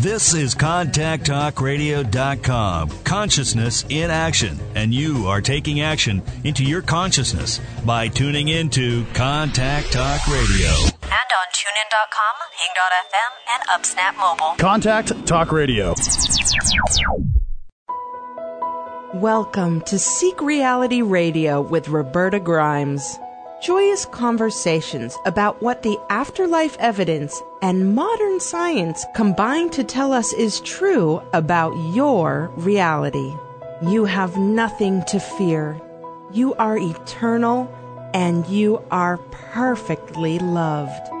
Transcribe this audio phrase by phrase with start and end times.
[0.00, 2.88] This is ContactTalkRadio.com.
[3.04, 4.58] Consciousness in action.
[4.74, 10.70] And you are taking action into your consciousness by tuning into Contact Talk Radio.
[11.02, 14.54] And on TuneIn.com, Hing.fm, and UpSnap Mobile.
[14.56, 15.94] Contact Talk Radio.
[19.12, 23.18] Welcome to Seek Reality Radio with Roberta Grimes.
[23.60, 30.60] Joyous conversations about what the afterlife evidence and modern science combine to tell us is
[30.60, 33.36] true about your reality.
[33.82, 35.78] You have nothing to fear.
[36.32, 37.70] You are eternal
[38.14, 41.12] and you are perfectly loved.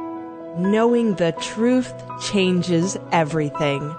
[0.56, 3.94] Knowing the truth changes everything.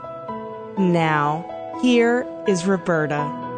[0.80, 1.46] Now,
[1.84, 3.51] here is Roberta.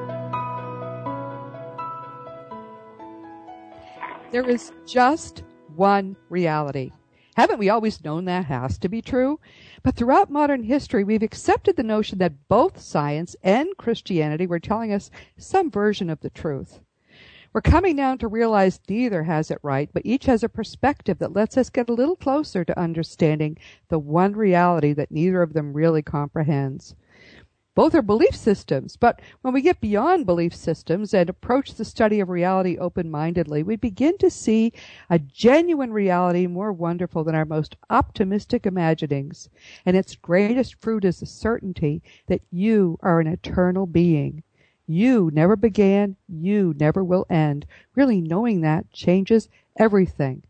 [4.33, 5.43] There is just
[5.75, 6.89] one reality.
[7.35, 9.39] Haven't we always known that has to be true?
[9.83, 14.91] But throughout modern history, we've accepted the notion that both science and Christianity were telling
[14.91, 16.79] us some version of the truth.
[17.53, 21.35] We're coming down to realize neither has it right, but each has a perspective that
[21.35, 25.73] lets us get a little closer to understanding the one reality that neither of them
[25.73, 26.95] really comprehends.
[27.75, 32.19] Both are belief systems, but when we get beyond belief systems and approach the study
[32.19, 34.73] of reality open-mindedly, we begin to see
[35.09, 39.49] a genuine reality more wonderful than our most optimistic imaginings.
[39.87, 44.43] And its greatest fruit is the certainty that you are an eternal being.
[44.85, 47.65] You never began, you never will end.
[47.95, 50.43] Really knowing that changes everything.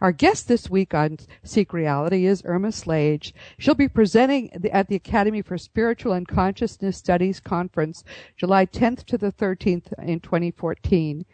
[0.00, 3.32] Our guest this week on Seek Reality is Irma Slage.
[3.58, 8.04] She'll be presenting at the Academy for Spiritual and Consciousness Studies Conference
[8.36, 11.24] July 10th to the 13th in 2014.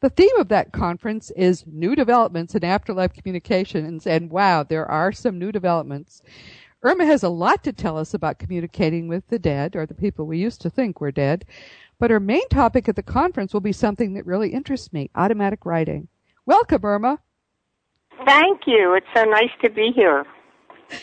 [0.00, 5.12] The theme of that conference is new developments in afterlife communications, and wow, there are
[5.12, 6.22] some new developments.
[6.82, 10.26] Irma has a lot to tell us about communicating with the dead, or the people
[10.26, 11.44] we used to think were dead,
[11.98, 15.66] but her main topic at the conference will be something that really interests me automatic
[15.66, 16.08] writing.
[16.46, 17.18] Welcome, Irma.
[18.24, 18.94] Thank you.
[18.94, 20.24] It's so nice to be here.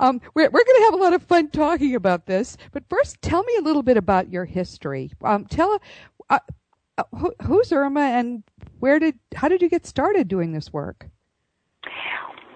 [0.00, 3.20] Um, we're we're going to have a lot of fun talking about this, but first,
[3.20, 5.10] tell me a little bit about your history.
[5.24, 5.80] Um, tell
[6.30, 6.38] uh,
[6.96, 8.44] uh, who, who's Irma and
[8.78, 11.08] where did how did you get started doing this work?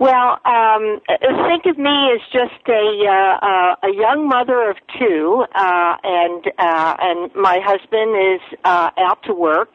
[0.02, 1.00] Well, um,
[1.46, 6.44] think of me as just a uh, uh, a young mother of two, uh, and
[6.58, 9.68] uh, and my husband is uh, out to work,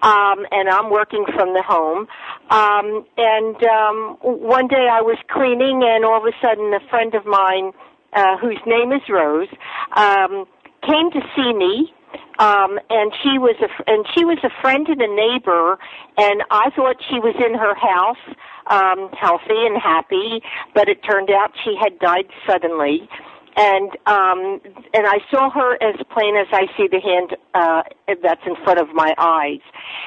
[0.00, 2.08] um, and I'm working from the home.
[2.48, 7.14] Um, and um, one day I was cleaning, and all of a sudden, a friend
[7.14, 7.72] of mine,
[8.14, 9.52] uh, whose name is Rose,
[9.96, 10.46] um,
[10.80, 11.92] came to see me
[12.38, 15.78] um and she was a and she was a friend and a neighbor
[16.16, 18.24] and I thought she was in her house
[18.70, 20.40] um healthy and happy
[20.74, 23.08] but it turned out she had died suddenly
[23.56, 24.60] and um
[24.94, 27.82] and I saw her as plain as I see the hand uh
[28.22, 29.60] that's in front of my eyes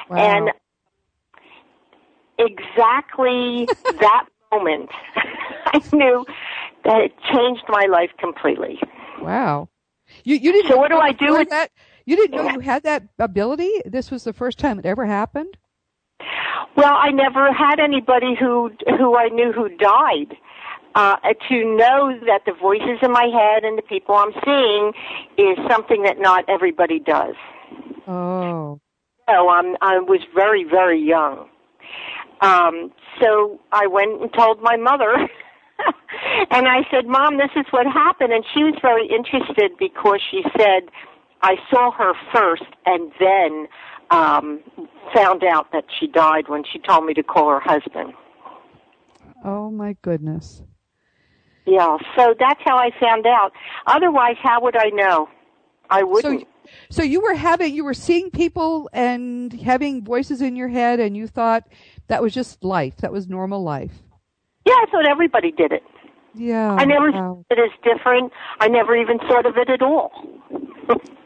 [0.08, 0.16] Wow.
[0.16, 0.50] and
[2.38, 3.68] exactly
[4.00, 4.90] that moment
[5.66, 6.24] I knew
[6.84, 8.78] that it changed my life completely
[9.20, 9.68] Wow.
[10.24, 11.70] You you didn't So what do I do with- that?
[12.04, 13.70] You didn't know you had that ability?
[13.84, 15.56] This was the first time it ever happened?
[16.76, 20.36] Well, I never had anybody who who I knew who died.
[20.94, 21.16] Uh,
[21.48, 24.92] to know that the voices in my head and the people I'm seeing
[25.38, 27.34] is something that not everybody does.
[28.06, 28.78] Oh.
[29.26, 31.48] So I'm I was very very young.
[32.42, 35.14] Um, so I went and told my mother.
[36.50, 40.42] and I said, "Mom, this is what happened." And she was very interested because she
[40.58, 40.90] said,
[41.42, 43.68] "I saw her first and then
[44.10, 44.60] um
[45.14, 48.14] found out that she died when she told me to call her husband."
[49.44, 50.62] Oh my goodness.
[51.66, 53.52] Yeah, so that's how I found out.
[53.86, 55.28] Otherwise, how would I know?
[55.90, 56.40] I wouldn't.
[56.40, 56.46] So
[56.90, 61.16] so you were having you were seeing people and having voices in your head and
[61.16, 61.64] you thought
[62.08, 62.98] that was just life.
[62.98, 64.02] That was normal life.
[64.66, 65.82] yeah, I thought everybody did it.
[66.34, 66.72] Yeah.
[66.72, 67.44] I never wow.
[67.48, 68.32] thought it as different.
[68.60, 70.12] I never even thought of it at all.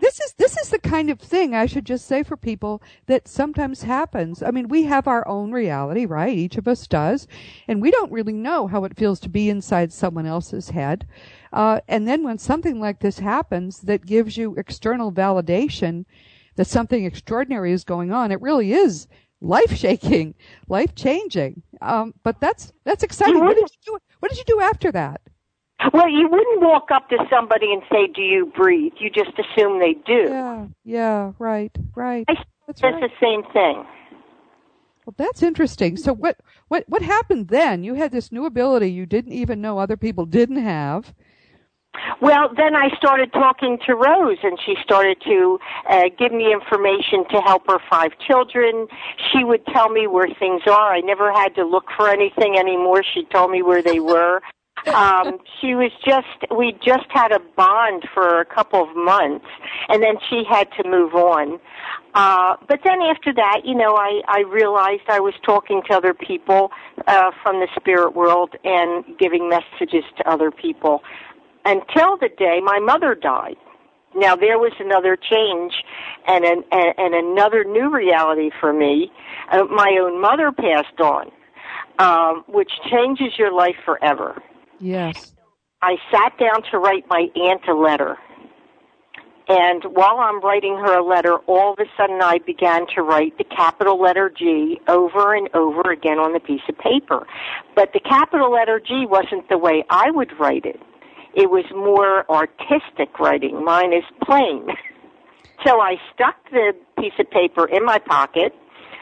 [0.00, 3.28] This is this is the kind of thing I should just say for people that
[3.28, 4.42] sometimes happens.
[4.42, 6.36] I mean, we have our own reality, right?
[6.36, 7.26] Each of us does,
[7.66, 11.06] and we don't really know how it feels to be inside someone else's head.
[11.52, 16.04] Uh, and then when something like this happens, that gives you external validation
[16.56, 18.32] that something extraordinary is going on.
[18.32, 19.06] It really is
[19.40, 20.34] life shaking,
[20.68, 21.62] life changing.
[21.80, 23.40] Um, but that's that's exciting.
[23.44, 23.98] What did you do?
[24.20, 25.20] What did you do after that?
[25.92, 29.78] Well, you wouldn't walk up to somebody and say, "Do you breathe?" You just assume
[29.78, 30.28] they do.
[30.28, 32.24] Yeah, yeah, right, right.
[32.28, 32.34] I
[32.66, 33.00] That's it's right.
[33.00, 33.86] the same thing.
[35.06, 35.96] Well, that's interesting.
[35.96, 36.36] So what
[36.66, 37.84] what what happened then?
[37.84, 41.14] You had this new ability you didn't even know other people didn't have.
[42.20, 45.58] Well, then I started talking to Rose, and she started to
[45.88, 48.86] uh, give me information to help her five children.
[49.32, 50.92] She would tell me where things are.
[50.92, 53.02] I never had to look for anything anymore.
[53.02, 54.42] She told me where they were.
[54.86, 59.46] Um, she was just, we just had a bond for a couple of months,
[59.88, 61.58] and then she had to move on.
[62.14, 66.14] Uh, but then after that, you know, I, I realized I was talking to other
[66.14, 66.70] people
[67.06, 71.02] uh, from the spirit world and giving messages to other people
[71.64, 73.56] until the day my mother died.
[74.14, 75.74] Now there was another change
[76.26, 79.12] and an, and, and another new reality for me.
[79.52, 81.30] Uh, my own mother passed on,
[81.98, 84.42] um, which changes your life forever.
[84.80, 85.32] Yes.
[85.82, 88.16] I sat down to write my aunt a letter.
[89.48, 93.38] And while I'm writing her a letter, all of a sudden I began to write
[93.38, 97.26] the capital letter G over and over again on the piece of paper.
[97.74, 100.80] But the capital letter G wasn't the way I would write it.
[101.34, 103.64] It was more artistic writing.
[103.64, 104.68] Mine is plain.
[105.66, 108.54] So I stuck the piece of paper in my pocket,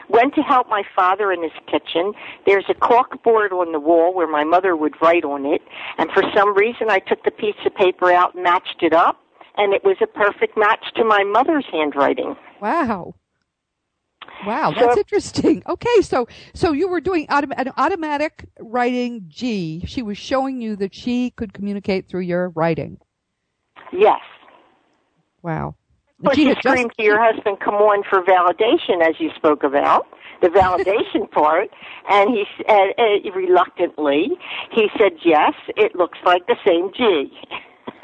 [0.09, 2.13] went to help my father in his kitchen.
[2.45, 5.61] There's a cork board on the wall where my mother would write on it,
[5.97, 9.21] and for some reason I took the piece of paper out, matched it up,
[9.57, 12.35] and it was a perfect match to my mother's handwriting.
[12.61, 13.15] Wow.
[14.45, 15.63] Wow, that's so, interesting.
[15.67, 19.83] Okay, so so you were doing autom- an automatic writing G.
[19.87, 22.99] She was showing you that she could communicate through your writing.
[23.91, 24.19] Yes.
[25.41, 25.75] Wow.
[26.21, 30.07] Well, she screamed to your husband, "Come on for validation," as you spoke about
[30.41, 31.69] the validation part,
[32.09, 34.31] and he uh, uh, reluctantly
[34.71, 37.31] he said, "Yes, it looks like the same G."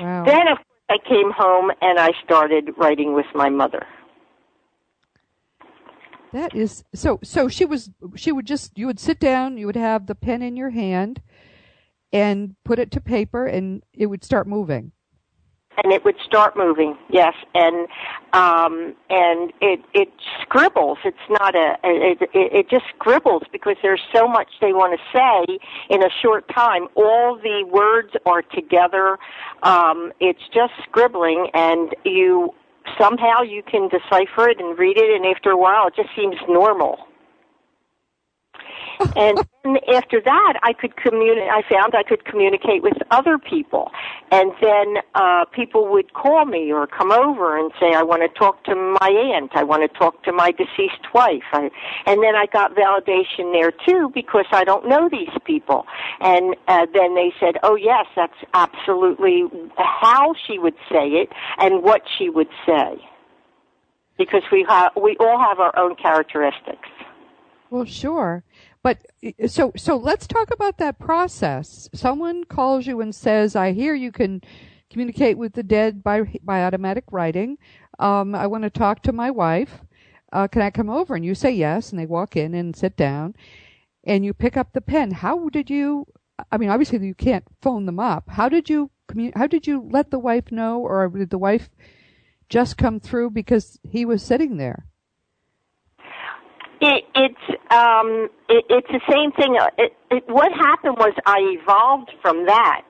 [0.00, 0.24] wow.
[0.24, 3.86] Then, of course, I came home and I started writing with my mother.
[6.32, 7.20] That is so.
[7.22, 7.90] So she was.
[8.16, 8.76] She would just.
[8.76, 9.56] You would sit down.
[9.56, 11.22] You would have the pen in your hand,
[12.12, 14.92] and put it to paper, and it would start moving.
[15.82, 17.86] And it would start moving, yes, and
[18.32, 20.98] um, and it it scribbles.
[21.04, 25.16] It's not a it, it it just scribbles because there's so much they want to
[25.16, 25.58] say
[25.88, 26.88] in a short time.
[26.96, 29.18] All the words are together.
[29.62, 32.54] Um, it's just scribbling, and you
[33.00, 36.36] somehow you can decipher it and read it, and after a while, it just seems
[36.48, 37.07] normal.
[39.16, 41.48] And then after that, I could communicate.
[41.50, 43.90] I found I could communicate with other people,
[44.30, 48.38] and then uh, people would call me or come over and say, "I want to
[48.38, 49.52] talk to my aunt.
[49.54, 51.70] I want to talk to my deceased wife." I,
[52.06, 55.86] and then I got validation there too because I don't know these people.
[56.20, 59.44] And uh, then they said, "Oh yes, that's absolutely
[59.76, 61.28] how she would say it
[61.58, 62.96] and what she would say."
[64.16, 66.88] Because we have, we all have our own characteristics.
[67.70, 68.42] Well, sure.
[68.82, 69.04] But
[69.48, 71.88] so so let's talk about that process.
[71.92, 74.42] Someone calls you and says, "I hear you can
[74.90, 77.58] communicate with the dead by by automatic writing.
[77.98, 79.82] Um, I want to talk to my wife.
[80.32, 82.96] Uh, can I come over?" And you say yes, and they walk in and sit
[82.96, 83.34] down,
[84.04, 85.10] and you pick up the pen.
[85.10, 86.06] How did you?
[86.52, 88.30] I mean, obviously you can't phone them up.
[88.30, 88.90] How did you
[89.34, 91.68] How did you let the wife know, or did the wife
[92.48, 94.86] just come through because he was sitting there?
[96.80, 99.58] It, it's um, it, it's the same thing.
[99.78, 102.82] It, it, what happened was I evolved from that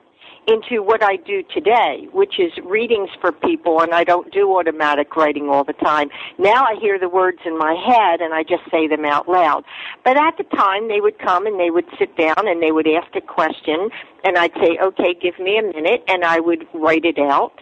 [0.47, 5.15] into what I do today, which is readings for people, and I don't do automatic
[5.15, 6.09] writing all the time.
[6.39, 9.63] Now I hear the words in my head and I just say them out loud.
[10.03, 12.87] But at the time, they would come and they would sit down and they would
[12.87, 13.89] ask a question,
[14.23, 17.53] and I'd say, okay, give me a minute, and I would write it out.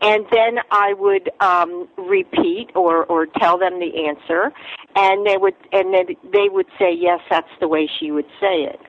[0.00, 4.52] And then I would um, repeat or, or tell them the answer,
[4.96, 8.64] and they would, and then they would say, yes, that's the way she would say
[8.64, 8.80] it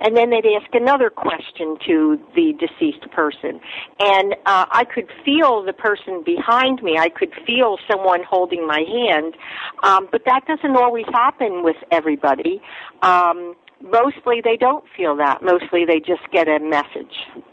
[0.00, 3.60] and then they'd ask another question to the deceased person.
[3.98, 6.96] And uh, I could feel the person behind me.
[6.98, 9.34] I could feel someone holding my hand,
[9.82, 12.60] um, but that doesn't always happen with everybody.
[13.02, 15.42] Um, mostly they don't feel that.
[15.42, 17.44] Mostly they just get a message.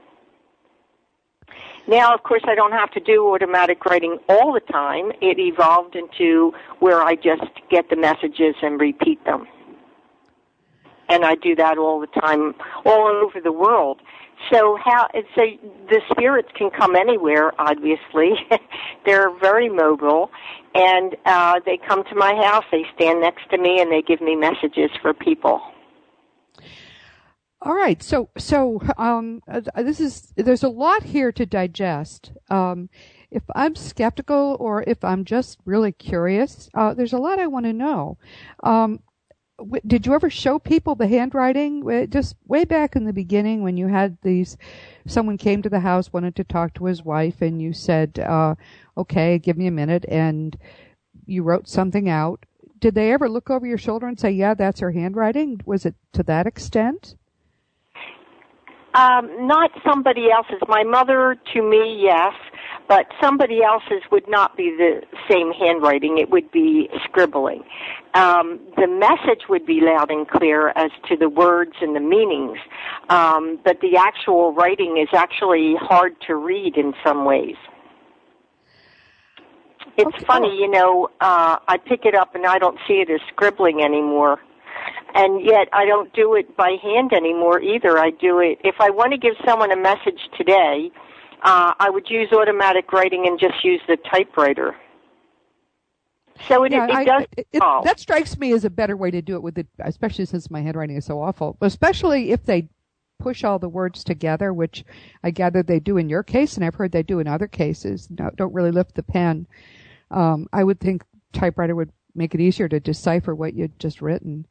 [1.87, 5.11] Now, of course, I don't have to do automatic writing all the time.
[5.21, 9.47] It evolved into where I just get the messages and repeat them
[11.09, 12.53] and I do that all the time,
[12.85, 14.01] all over the world.
[14.51, 15.41] So how so
[15.89, 17.53] the spirits can come anywhere.
[17.59, 18.33] Obviously,
[19.05, 20.29] they're very mobile,
[20.75, 22.65] and uh, they come to my house.
[22.71, 25.61] They stand next to me, and they give me messages for people.
[27.67, 32.31] All right, so so um, uh, this is there's a lot here to digest.
[32.49, 32.87] Um,
[33.29, 37.65] if I'm skeptical or if I'm just really curious, uh, there's a lot I want
[37.65, 38.17] to know.
[38.63, 39.01] Um,
[39.85, 42.07] did you ever show people the handwriting?
[42.09, 44.55] Just way back in the beginning when you had these,
[45.05, 48.55] someone came to the house, wanted to talk to his wife, and you said, uh,
[48.95, 50.57] okay, give me a minute, and
[51.25, 52.45] you wrote something out.
[52.79, 55.59] Did they ever look over your shoulder and say, yeah, that's her handwriting?
[55.65, 57.15] Was it to that extent?
[58.97, 60.59] Um, not somebody else's.
[60.67, 62.33] My mother, to me, yes,
[62.87, 66.17] but somebody else's would not be the same handwriting.
[66.17, 67.63] It would be scribbling.
[68.15, 72.57] Um, the message would be loud and clear as to the words and the meanings,
[73.09, 77.55] um, but the actual writing is actually hard to read in some ways.
[79.97, 80.25] It's Okay.
[80.25, 83.81] funny, you know, uh, I pick it up and I don't see it as scribbling
[83.83, 84.39] anymore
[85.17, 87.97] and yet I don't do it by hand anymore either.
[87.97, 90.91] I do it if I want to give someone a message today.
[91.43, 94.75] Uh, I would use automatic writing and just use the typewriter.
[96.47, 97.23] So it, it, I- does.
[97.35, 100.25] it- it- that strikes me as a better way to do it with it, especially
[100.25, 101.57] since my handwriting is so awful.
[101.61, 102.69] Especially if they
[103.19, 104.85] push all the words together, which
[105.23, 108.07] I gather they do in your case, and I've heard they do in other cases.
[108.11, 109.47] No, don't really lift the pen.
[110.11, 114.45] Um, I would think typewriter would make it easier to decipher what you'd just written.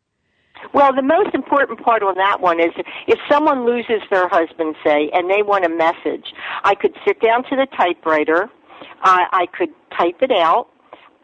[0.77, 2.69] Well, the most important part on that one is
[3.09, 7.45] if someone loses their husband, say, and they want a message, I could sit down
[7.45, 8.51] to the typewriter,
[9.01, 10.69] I, I could type it out,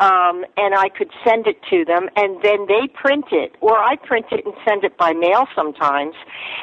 [0.00, 3.96] um, and I could send it to them, and then they print it, or I
[3.96, 6.14] print it and send it by mail sometimes,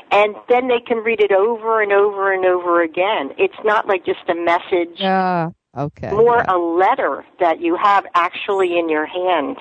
[0.09, 3.29] and then they can read it over and over and over again.
[3.37, 5.51] It's not like just a message, Yeah.
[5.77, 6.09] Okay.
[6.09, 6.55] more yeah.
[6.55, 9.57] a letter that you have actually in your hand.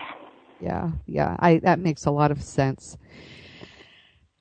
[0.61, 2.97] Yeah, yeah, I that makes a lot of sense.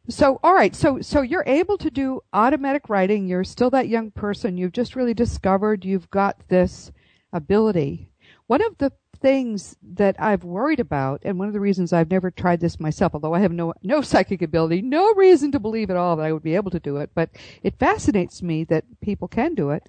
[0.09, 3.27] So, all right, so so you're able to do automatic writing.
[3.27, 4.57] You're still that young person.
[4.57, 6.91] You've just really discovered you've got this
[7.33, 8.09] ability.
[8.47, 12.31] One of the things that I've worried about, and one of the reasons I've never
[12.31, 15.97] tried this myself, although I have no no psychic ability, no reason to believe at
[15.97, 17.29] all that I would be able to do it, but
[17.61, 19.83] it fascinates me that people can do it.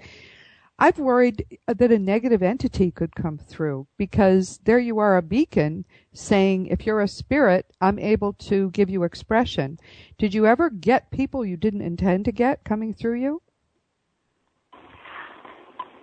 [0.81, 5.85] I've worried that a negative entity could come through because there you are, a beacon
[6.13, 9.79] saying, if you're a spirit, I'm able to give you expression.
[10.19, 13.43] Did you ever get people you didn't intend to get coming through you?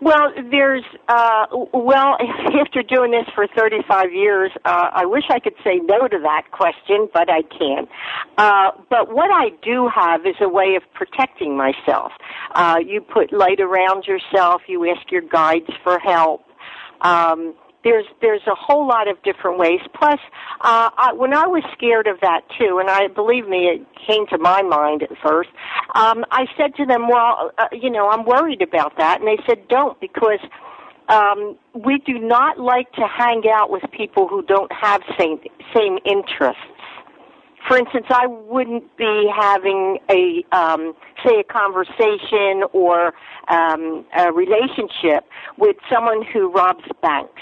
[0.05, 2.17] Well, there's uh well,
[2.61, 6.43] after doing this for 35 years, uh I wish I could say no to that
[6.51, 7.89] question, but I can't.
[8.37, 12.11] Uh but what I do have is a way of protecting myself.
[12.53, 16.45] Uh you put light around yourself, you ask your guides for help.
[17.01, 19.79] Um there's there's a whole lot of different ways.
[19.93, 20.19] Plus,
[20.61, 24.25] uh, I, when I was scared of that too, and I believe me, it came
[24.27, 25.49] to my mind at first.
[25.93, 29.41] Um, I said to them, "Well, uh, you know, I'm worried about that," and they
[29.47, 30.39] said, "Don't," because
[31.07, 35.39] um, we do not like to hang out with people who don't have same
[35.73, 36.63] same interests.
[37.67, 40.93] For instance, I wouldn't be having a um,
[41.25, 43.13] say a conversation or
[43.47, 45.25] um, a relationship
[45.57, 47.41] with someone who robs banks.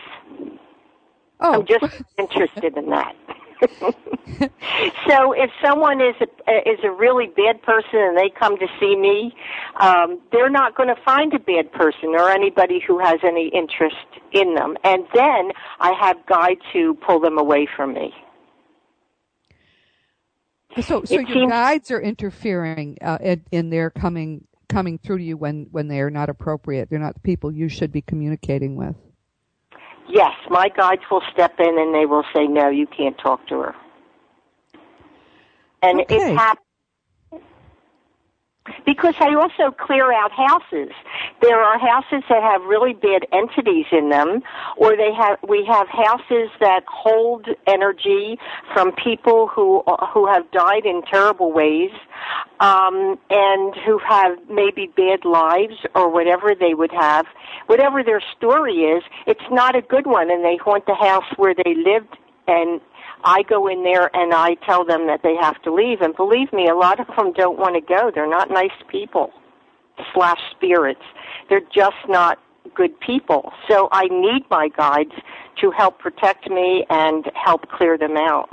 [1.39, 3.15] Oh, I'm just interested in that.
[5.07, 8.95] so if someone is a, is a really bad person and they come to see
[8.95, 9.33] me,
[9.79, 13.95] um, they're not going to find a bad person or anybody who has any interest
[14.31, 14.75] in them.
[14.83, 18.13] And then I have guides who pull them away from me.
[20.81, 25.19] So so it your seems- guides are interfering uh, in, in their coming coming through
[25.19, 26.89] to you when when they are not appropriate.
[26.89, 28.95] They're not the people you should be communicating with.
[30.09, 33.55] Yes, my guides will step in and they will say, "No, you can't talk to
[33.59, 33.75] her."
[35.81, 36.15] And Okay.
[36.15, 36.62] it's happened
[38.85, 40.91] because I also clear out houses.
[41.41, 44.41] There are houses that have really bad entities in them,
[44.77, 48.39] or they have we have houses that hold energy
[48.73, 51.91] from people who who have died in terrible ways,
[52.59, 57.25] um, and who have maybe bad lives or whatever they would have,
[57.67, 59.03] whatever their story is.
[59.27, 62.81] It's not a good one, and they haunt the house where they lived and
[63.23, 66.01] I go in there and I tell them that they have to leave.
[66.01, 68.11] And believe me, a lot of them don't want to go.
[68.13, 69.31] They're not nice people
[70.13, 71.01] slash spirits.
[71.49, 72.39] They're just not
[72.75, 73.51] good people.
[73.69, 75.11] So I need my guides
[75.61, 78.49] to help protect me and help clear them out.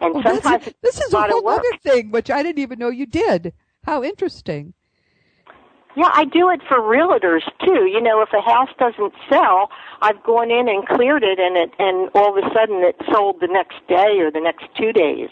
[0.00, 2.88] And Oh, sometimes this is a a whole other thing, which I didn't even know
[2.88, 3.52] you did.
[3.84, 4.74] How interesting.
[6.00, 7.84] Yeah, I do it for realtors too.
[7.84, 9.68] You know, if a house doesn't sell,
[10.00, 13.36] I've gone in and cleared it, and it and all of a sudden it sold
[13.42, 15.28] the next day or the next two days,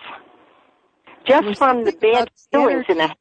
[1.27, 3.19] just from the bad feelings in the energy.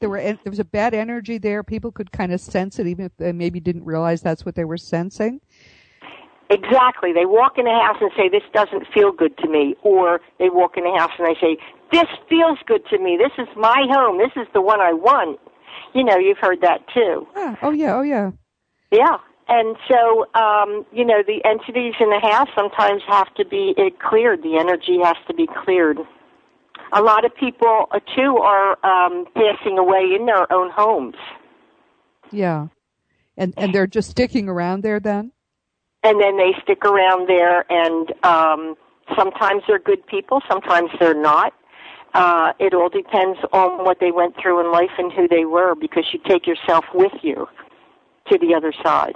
[0.00, 1.62] There were there was a bad energy there.
[1.62, 4.64] People could kind of sense it, even if they maybe didn't realize that's what they
[4.64, 5.40] were sensing.
[6.50, 7.12] Exactly.
[7.12, 9.76] They walk in the house and say, this doesn't feel good to me.
[9.84, 11.56] Or they walk in the house and they say,
[11.92, 13.16] this feels good to me.
[13.16, 14.18] This is my home.
[14.18, 15.38] This is the one I want.
[15.94, 17.26] You know, you've heard that too.
[17.36, 17.56] Yeah.
[17.62, 17.96] Oh yeah.
[17.96, 18.30] Oh yeah.
[18.90, 19.18] Yeah.
[19.48, 23.98] And so, um, you know, the entities in the house sometimes have to be it
[23.98, 24.42] cleared.
[24.42, 25.98] The energy has to be cleared.
[26.92, 31.16] A lot of people, uh, too, are um, passing away in their own homes.
[32.30, 32.68] Yeah.
[33.36, 35.32] And and they're just sticking around there then?
[36.02, 38.76] And then they stick around there, and um,
[39.16, 41.52] sometimes they're good people, sometimes they're not.
[42.12, 45.74] Uh, it all depends on what they went through in life and who they were
[45.74, 47.46] because you take yourself with you
[48.28, 49.14] to the other side.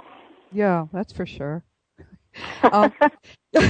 [0.51, 1.63] Yeah, that's for sure.
[2.63, 2.93] um,
[3.55, 3.61] all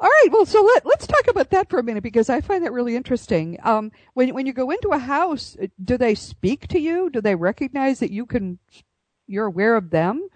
[0.00, 2.72] right, well, so let, let's talk about that for a minute because I find that
[2.72, 3.58] really interesting.
[3.62, 7.10] Um, when when you go into a house, uh, do they speak to you?
[7.10, 8.58] Do they recognize that you can,
[9.26, 10.28] you're aware of them?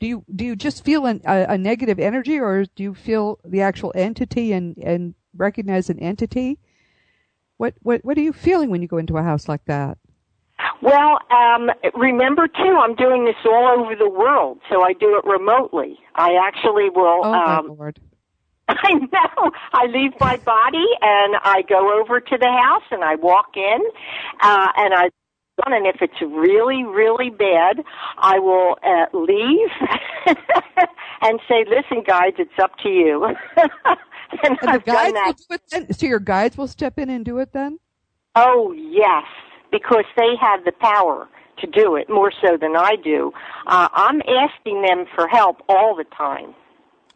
[0.00, 3.40] Do you do you just feel an, a, a negative energy, or do you feel
[3.44, 6.58] the actual entity and and recognize an entity?
[7.58, 9.98] What what what are you feeling when you go into a house like that?
[10.80, 15.28] Well, um, remember too, I'm doing this all over the world, so I do it
[15.28, 15.98] remotely.
[16.14, 17.22] I actually will.
[17.24, 18.00] Oh um, my lord!
[18.68, 19.50] I know.
[19.72, 23.80] I leave my body and I go over to the house and I walk in,
[24.40, 25.10] uh, and I.
[25.66, 27.82] And if it's really, really bad,
[28.18, 29.70] I will uh, leave
[31.20, 33.34] and say, "Listen, guys, it's up to you."
[34.42, 35.26] and, I've guides done that.
[35.26, 35.92] will do it then.
[35.92, 37.78] So your guides will step in and do it then.
[38.34, 39.24] Oh, yes,
[39.70, 43.32] because they have the power to do it more so than I do.
[43.66, 46.54] Uh, I'm asking them for help all the time.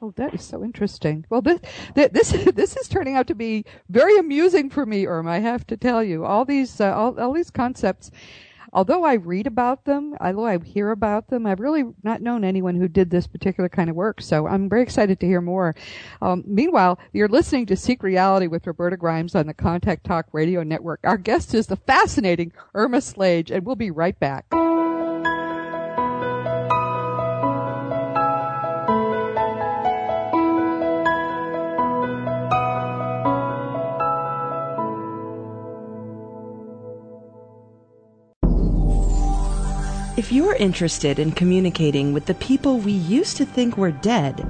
[0.00, 1.25] Oh, that is so interesting.
[1.31, 1.61] Well, this
[1.95, 5.31] this this is turning out to be very amusing for me, Irma.
[5.31, 8.11] I have to tell you, all these uh, all all these concepts.
[8.73, 12.76] Although I read about them, although I hear about them, I've really not known anyone
[12.76, 14.23] who did this particular kind of work.
[14.23, 15.75] So I'm very excited to hear more.
[16.23, 20.62] Um, meanwhile, you're listening to Seek Reality with Roberta Grimes on the Contact Talk Radio
[20.62, 21.00] Network.
[21.05, 24.47] Our guest is the fascinating Irma Slage, and we'll be right back.
[40.23, 44.47] If you're interested in communicating with the people we used to think were dead,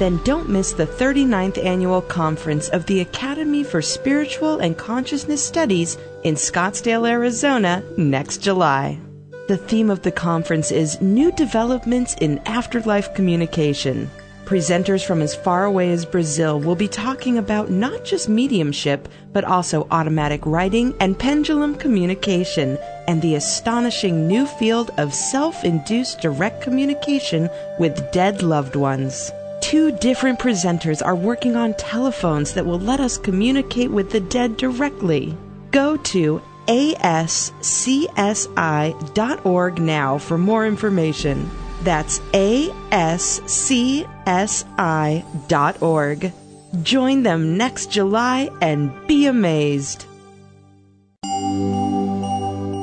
[0.00, 5.98] then don't miss the 39th annual conference of the Academy for Spiritual and Consciousness Studies
[6.24, 8.98] in Scottsdale, Arizona next July.
[9.46, 14.10] The theme of the conference is New Developments in Afterlife Communication.
[14.48, 19.44] Presenters from as far away as Brazil will be talking about not just mediumship, but
[19.44, 26.62] also automatic writing and pendulum communication and the astonishing new field of self induced direct
[26.62, 29.30] communication with dead loved ones.
[29.60, 34.56] Two different presenters are working on telephones that will let us communicate with the dead
[34.56, 35.36] directly.
[35.72, 37.28] Go to ascsi.org
[39.78, 41.50] now for more information.
[41.82, 42.88] That's ASCSI
[45.48, 46.32] dot org.
[46.82, 50.04] Join them next July and be amazed.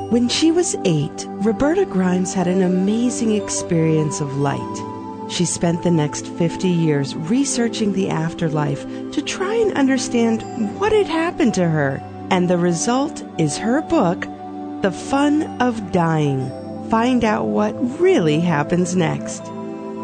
[0.10, 5.30] When she was eight, Roberta Grimes had an amazing experience of light.
[5.30, 10.42] She spent the next 50 years researching the afterlife to try and understand
[10.80, 12.02] what had happened to her.
[12.32, 14.22] And the result is her book,
[14.82, 16.50] The Fun of Dying.
[16.90, 19.42] Find out what really happens next.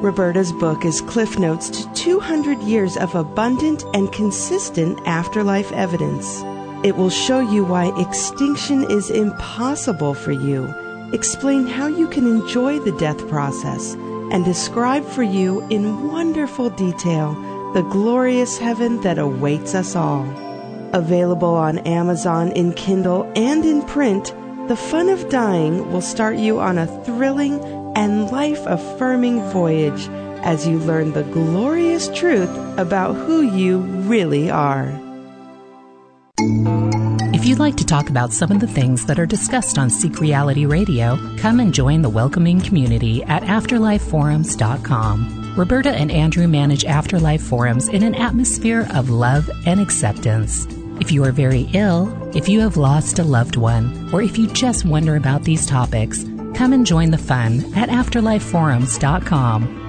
[0.01, 6.41] Roberta's book is Cliff Notes to 200 years of abundant and consistent afterlife evidence.
[6.83, 10.73] It will show you why extinction is impossible for you,
[11.13, 13.93] explain how you can enjoy the death process,
[14.31, 17.33] and describe for you in wonderful detail
[17.73, 20.25] the glorious heaven that awaits us all.
[20.93, 24.33] Available on Amazon in Kindle and in print,
[24.71, 27.59] The Fun of Dying will start you on a thrilling
[27.97, 30.07] and life affirming voyage
[30.45, 34.97] as you learn the glorious truth about who you really are.
[37.33, 40.21] If you'd like to talk about some of the things that are discussed on Seek
[40.21, 45.55] Reality Radio, come and join the welcoming community at AfterlifeForums.com.
[45.57, 50.65] Roberta and Andrew manage Afterlife Forums in an atmosphere of love and acceptance.
[51.01, 54.45] If you are very ill, if you have lost a loved one, or if you
[54.45, 59.81] just wonder about these topics, come and join the fun at AfterlifeForums.com.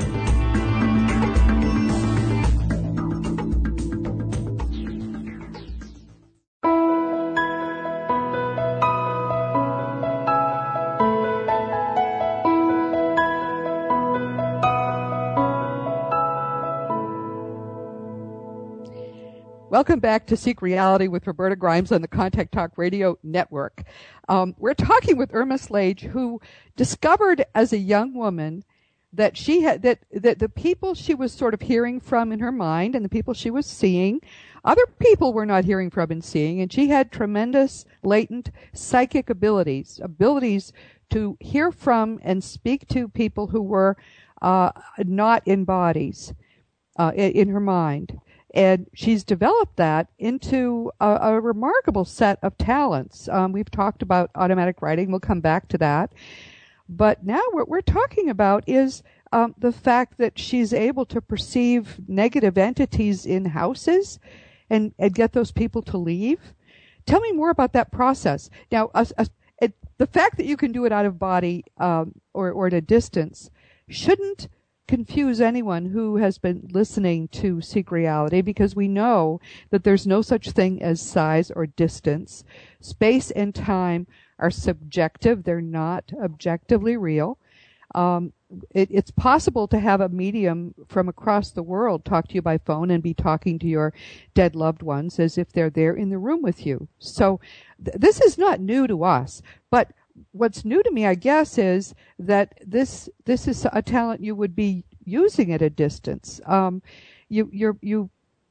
[19.83, 23.83] Welcome back to Seek Reality with Roberta Grimes on the Contact Talk Radio Network.
[24.29, 26.41] Um, we're talking with Irma Slage, who
[26.77, 28.63] discovered as a young woman
[29.13, 32.53] that she had that that the people she was sort of hearing from in her
[32.53, 34.21] mind and the people she was seeing,
[34.65, 39.99] other people were not hearing from and seeing, and she had tremendous latent psychic abilities,
[40.01, 40.73] abilities
[41.11, 43.97] to hear from and speak to people who were
[44.43, 46.33] uh, not in bodies
[47.01, 48.21] uh, in, in her mind.
[48.55, 53.29] And she's developed that into a, a remarkable set of talents.
[53.29, 55.11] Um, we've talked about automatic writing.
[55.11, 56.13] We'll come back to that.
[56.89, 61.99] But now what we're talking about is um, the fact that she's able to perceive
[62.07, 64.19] negative entities in houses
[64.69, 66.55] and, and get those people to leave.
[67.07, 68.51] Tell me more about that process.
[68.71, 68.91] Now,
[69.61, 72.75] it, the fact that you can do it out of body um, or, or at
[72.75, 73.51] a distance
[73.89, 74.49] shouldn't
[74.89, 79.41] confuse anyone who has been listening to Seek Reality because we know
[79.71, 82.45] that there's no such thing as size or distance.
[82.81, 84.07] Space and time
[84.39, 85.45] are subjective.
[85.45, 87.39] They're not objectively real.
[87.95, 88.33] Um,
[88.75, 92.59] it, it's possible to have a medium from across the world talk to you by
[92.59, 93.95] phone and be talking to your
[94.35, 96.89] dead loved ones as if they're there in the room with you.
[96.99, 97.41] So
[97.83, 99.93] th- this is not new to us, but
[100.33, 104.55] what's new to me, I guess, is that this this is a talent you would
[104.55, 106.41] be using at a distance.
[106.47, 106.83] Um,
[107.29, 108.11] you you you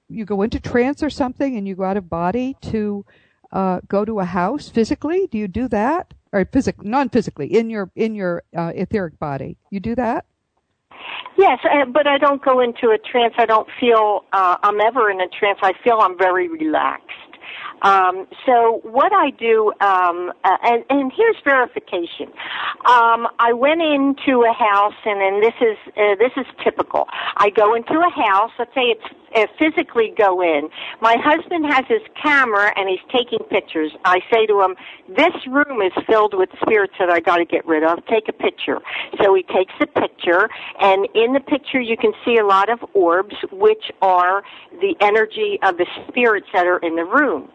[0.10, 3.06] you go into trance or something, and you go out of body to
[3.52, 5.28] uh, go to a house physically.
[5.28, 9.58] Do you do that, or physic non-physically in your in your uh, etheric body?
[9.70, 10.26] You do that.
[11.38, 13.34] Yes, uh, but I don't go into a trance.
[13.38, 15.60] I don't feel uh, I'm ever in a trance.
[15.64, 17.11] I feel I'm very relaxed.
[17.82, 22.28] Um, so what I do, um, uh, and, and here's verification.
[22.86, 27.08] Um, I went into a house, and, and this is uh, this is typical.
[27.38, 28.52] I go into a house.
[28.60, 30.70] Let's say it's uh, physically go in.
[31.02, 33.92] My husband has his camera and he's taking pictures.
[34.06, 34.76] I say to him,
[35.10, 38.06] "This room is filled with spirits that I got to get rid of.
[38.06, 38.80] Take a picture."
[39.24, 42.80] So he takes the picture, and in the picture you can see a lot of
[42.94, 44.44] orbs, which are
[44.82, 47.50] the energy of the spirits that are in the room.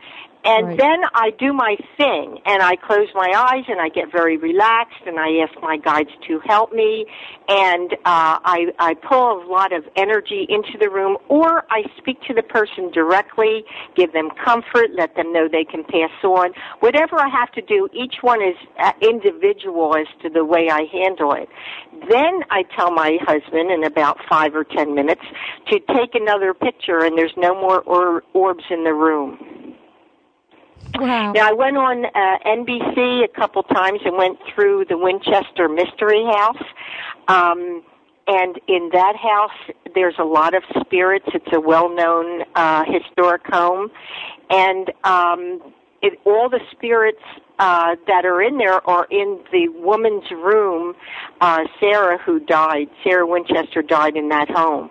[0.47, 0.79] And right.
[0.79, 5.03] then I do my thing and I close my eyes and I get very relaxed
[5.05, 7.05] and I ask my guides to help me
[7.49, 12.23] and uh, I, I pull a lot of energy into the room or I speak
[12.29, 13.65] to the person directly,
[13.97, 16.53] give them comfort, let them know they can pass on.
[16.79, 20.85] Whatever I have to do, each one is uh, individual as to the way I
[20.93, 21.49] handle it.
[22.09, 25.23] Then I tell my husband in about five or ten minutes
[25.73, 29.75] to take another picture and there's no more or- orbs in the room.
[30.95, 31.33] Wow.
[31.33, 36.25] Now I went on uh, NBC a couple times and went through the Winchester Mystery
[36.25, 36.63] House.
[37.29, 37.83] Um,
[38.27, 41.27] and in that house, there's a lot of spirits.
[41.33, 43.91] It's a well-known uh, historic home,
[44.51, 45.73] and um,
[46.03, 47.23] it, all the spirits
[47.59, 50.95] uh, that are in there are in the woman's room.
[51.41, 54.91] Uh, Sarah, who died, Sarah Winchester died in that home,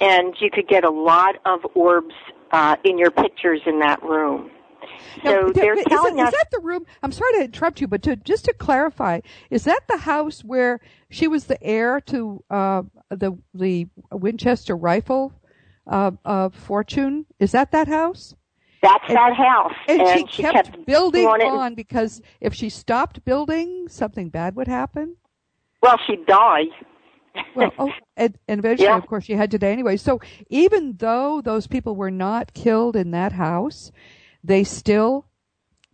[0.00, 2.14] and you could get a lot of orbs
[2.50, 4.50] uh, in your pictures in that room.
[5.24, 6.28] So they're is telling it, us.
[6.28, 6.86] Is that the room?
[7.02, 10.80] I'm sorry to interrupt you, but to just to clarify, is that the house where
[11.10, 15.32] she was the heir to uh, the the Winchester rifle
[15.86, 17.26] uh, uh, fortune?
[17.38, 18.34] Is that that house?
[18.82, 19.74] That's and, that house.
[19.88, 24.28] And, and she, she, kept, kept building on, on because if she stopped building, something
[24.28, 25.16] bad would happen.
[25.82, 26.64] Well, she'd die.
[27.56, 28.96] well, oh, and, and eventually, yeah.
[28.96, 29.96] of course, she had to die anyway.
[29.96, 33.90] So even though those people were not killed in that house,
[34.48, 35.26] they still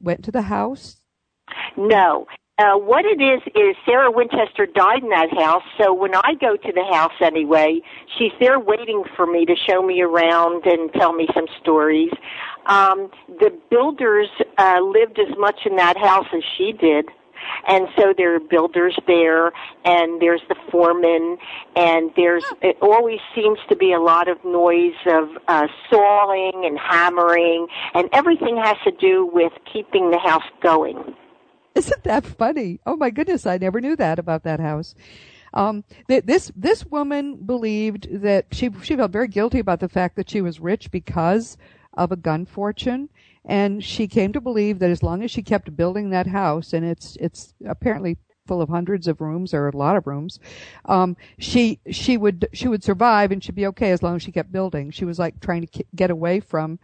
[0.00, 0.96] went to the house?
[1.76, 2.26] No.
[2.56, 6.56] Uh, what it is is Sarah Winchester died in that house, so when I go
[6.56, 7.80] to the house anyway,
[8.16, 12.12] she's there waiting for me to show me around and tell me some stories.
[12.66, 17.06] Um, the builders uh, lived as much in that house as she did.
[17.68, 19.52] And so there are builders there,
[19.85, 21.38] and there's the foreman,
[21.76, 26.78] and there's it always seems to be a lot of noise of uh, sawing and
[26.78, 31.14] hammering, and everything has to do with keeping the house going.
[31.74, 32.80] Isn't that funny?
[32.87, 34.94] Oh my goodness, I never knew that about that house.
[35.52, 40.16] Um, th- this this woman believed that she she felt very guilty about the fact
[40.16, 41.57] that she was rich because
[41.94, 43.09] of a gun fortune,
[43.44, 46.85] and she came to believe that as long as she kept building that house, and
[46.85, 50.38] it's it's apparently full of hundreds of rooms or a lot of rooms,
[50.87, 54.33] um, she she would she would survive and she'd be okay as long as she
[54.33, 54.90] kept building.
[54.90, 56.78] She was like trying to get away from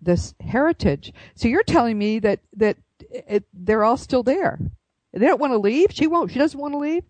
[0.00, 1.12] this heritage.
[1.34, 2.76] So you're telling me that that
[3.10, 4.58] it, they're all still there.
[5.12, 5.88] They don't want to leave.
[5.92, 6.30] She won't.
[6.30, 7.04] She doesn't want to leave.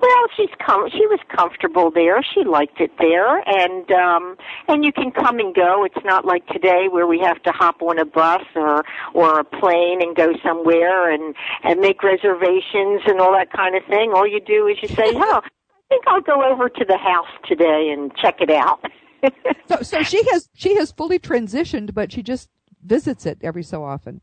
[0.00, 2.22] Well, she's com- she was comfortable there.
[2.22, 4.36] She liked it there, and um,
[4.68, 5.84] and you can come and go.
[5.84, 9.44] It's not like today where we have to hop on a bus or or a
[9.44, 14.12] plane and go somewhere and and make reservations and all that kind of thing.
[14.14, 15.48] All you do is you say, "Oh, I
[15.88, 18.84] think I'll go over to the house today and check it out."
[19.68, 22.48] so, so she has she has fully transitioned, but she just
[22.84, 24.20] visits it every so often.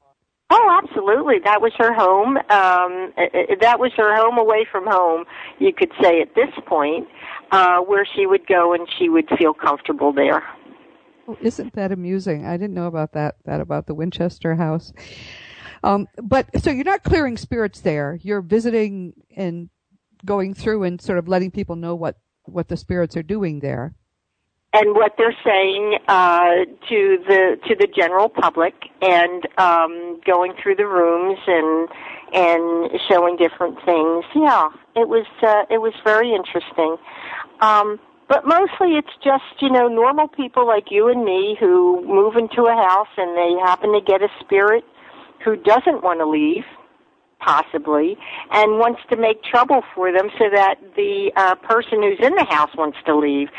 [0.50, 1.40] Oh, absolutely.
[1.44, 2.38] That was her home.
[2.38, 3.14] Um,
[3.60, 5.26] that was her home away from home,
[5.60, 7.08] you could say at this point,
[7.52, 10.44] uh, where she would go and she would feel comfortable there.
[11.28, 12.46] Oh, isn't that amusing?
[12.46, 14.94] I didn't know about that, that about the Winchester house.
[15.84, 18.18] Um, but so you're not clearing spirits there.
[18.22, 19.70] You're visiting and
[20.26, 23.96] going through and sort of letting people know what, what the spirits are doing there
[24.74, 30.76] and what they're saying uh, to the to the general public, and um, going through
[30.76, 31.90] the rooms and
[32.34, 34.26] and showing different things.
[34.36, 36.98] Yeah, it was uh, it was very interesting.
[37.62, 42.36] Um, but mostly it's just, you know, normal people like you and me who move
[42.36, 44.84] into a house and they happen to get a spirit
[45.44, 46.66] who doesn't want to leave
[47.40, 48.18] possibly,
[48.52, 52.46] and wants to make trouble for them so that the uh, person who's in the
[52.50, 53.50] house wants to leave,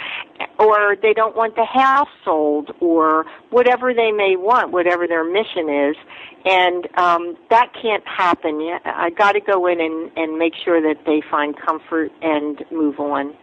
[0.58, 5.68] or they don't want the house sold, or whatever they may want, whatever their mission
[5.68, 5.96] is,
[6.44, 8.78] and um, that can't happen.
[8.84, 12.98] I got to go in and, and make sure that they find comfort and move
[12.98, 13.34] on.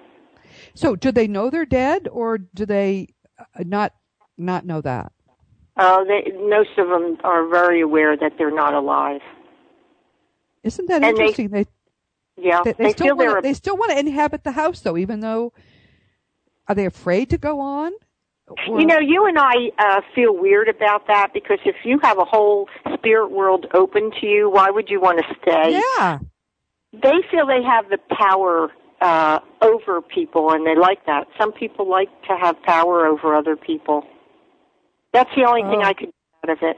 [0.74, 3.08] So, do they know they're dead, or do they
[3.40, 3.94] uh, not
[4.38, 5.12] not know that?
[5.78, 9.22] Uh, they, most of them are very aware that they're not alive.
[10.66, 11.50] Isn't that and interesting?
[11.50, 11.70] They, they
[12.38, 14.98] yeah, they, they, they still want to, they still want to inhabit the house though,
[14.98, 15.54] even though
[16.68, 17.94] are they afraid to go on?
[18.48, 18.80] Or?
[18.80, 22.26] You know, you and I uh, feel weird about that because if you have a
[22.26, 25.80] whole spirit world open to you, why would you want to stay?
[25.98, 26.20] Yeah.
[26.94, 31.28] They feel they have the power uh, over people, and they like that.
[31.40, 34.04] Some people like to have power over other people.
[35.14, 35.70] That's the only oh.
[35.70, 36.78] thing I could get out of it.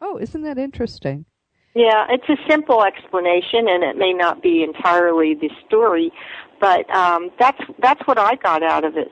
[0.00, 1.26] Oh, isn't that interesting?
[1.74, 6.12] Yeah, it's a simple explanation, and it may not be entirely the story,
[6.60, 9.10] but um, that's that's what I got out of it.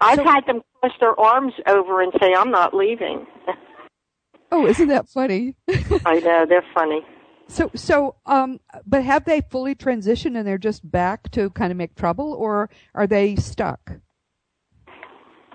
[0.00, 3.26] I've so, had them cross their arms over and say, "I'm not leaving."
[4.52, 5.54] oh, isn't that funny?
[6.06, 7.04] I know they're funny.
[7.48, 11.76] So, so, um, but have they fully transitioned and they're just back to kind of
[11.76, 14.00] make trouble, or are they stuck?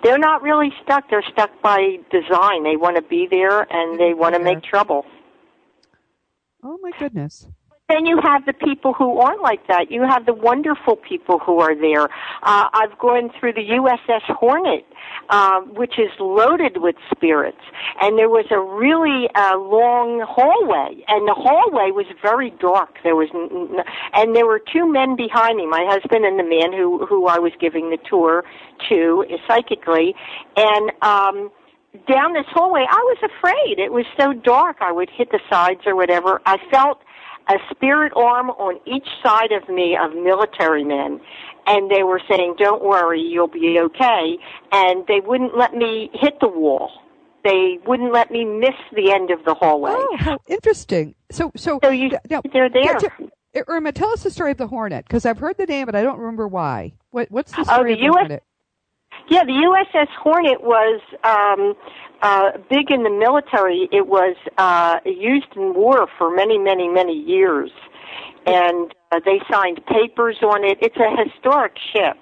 [0.04, 1.10] They're not really stuck.
[1.10, 2.63] They're stuck by design.
[2.63, 5.06] They want to be there and they want to make trouble.
[6.63, 7.48] Oh my goodness
[7.94, 9.92] then you have the people who aren't like that.
[9.92, 12.06] You have the wonderful people who are there.
[12.44, 14.86] Uh, I've gone through the USS Hornet,
[15.30, 17.62] uh, which is loaded with spirits,
[18.02, 22.98] and there was a really uh, long hallway, and the hallway was very dark.
[23.04, 23.84] There was, n-
[24.16, 27.40] and there were two men behind me, my husband and the man who who I
[27.40, 28.44] was giving the tour
[28.90, 30.16] to psychically,
[30.58, 30.92] and.
[31.04, 31.52] um
[32.08, 33.80] down this hallway, I was afraid.
[33.80, 34.78] It was so dark.
[34.82, 36.42] I would hit the sides or whatever.
[36.46, 37.02] I felt
[37.50, 41.20] a spirit arm on each side of me of military men
[41.66, 44.38] and they were saying, "Don't worry, you'll be okay."
[44.72, 46.92] And they wouldn't let me hit the wall.
[47.44, 49.92] They wouldn't let me miss the end of the hallway.
[49.94, 51.16] Oh, how interesting!
[51.32, 52.98] So, so, so you, now, they're there.
[53.02, 55.86] Yeah, eh, Irma, tell us the story of the Hornet because I've heard the name,
[55.86, 56.94] but I don't remember why.
[57.12, 58.44] What, what's the oh, story oh, the of the US, Hornet?
[59.30, 61.74] Yeah, the USS Hornet was um,
[62.22, 63.88] uh, big in the military.
[63.92, 67.72] It was uh, used in war for many, many, many years,
[68.46, 70.78] and uh, they signed papers on it.
[70.82, 72.18] It's a historic ship.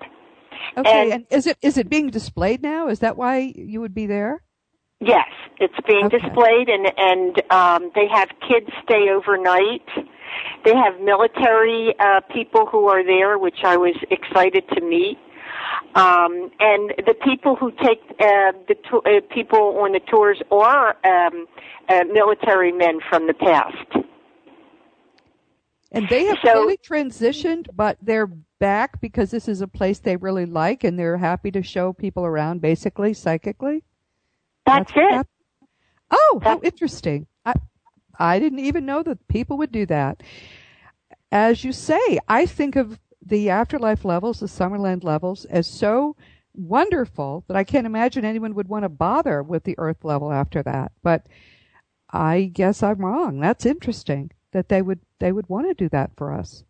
[0.77, 2.87] Okay, and, and is it is it being displayed now?
[2.87, 4.43] Is that why you would be there?
[4.99, 5.27] Yes,
[5.59, 6.19] it's being Okay.
[6.19, 9.87] displayed, and and um, they have kids stay overnight.
[10.63, 15.17] They have military uh, people who are there, which I was excited to meet.
[15.95, 20.95] Um, and the people who take uh, the to- uh, people on the tours are
[21.05, 21.47] um,
[21.89, 24.05] uh, military men from the past.
[25.91, 28.27] And they have So- fully transitioned, but they're
[28.59, 32.25] back because this is a place they really like, and they're happy to show people
[32.25, 33.83] around, basically psychically.
[34.65, 35.27] That's, what it.
[36.11, 37.27] Oh, how interesting!
[37.45, 37.53] I
[38.19, 40.21] I didn't even know that people would do that.
[41.31, 46.15] As you say, I think of the afterlife levels, the Summerland levels, as so
[46.53, 50.61] wonderful that I can't imagine anyone would want to bother with the Earth level after
[50.63, 50.91] that.
[51.03, 51.27] But
[52.09, 53.39] I guess I'm wrong.
[53.39, 56.63] That's interesting that they would they would want to do that for us.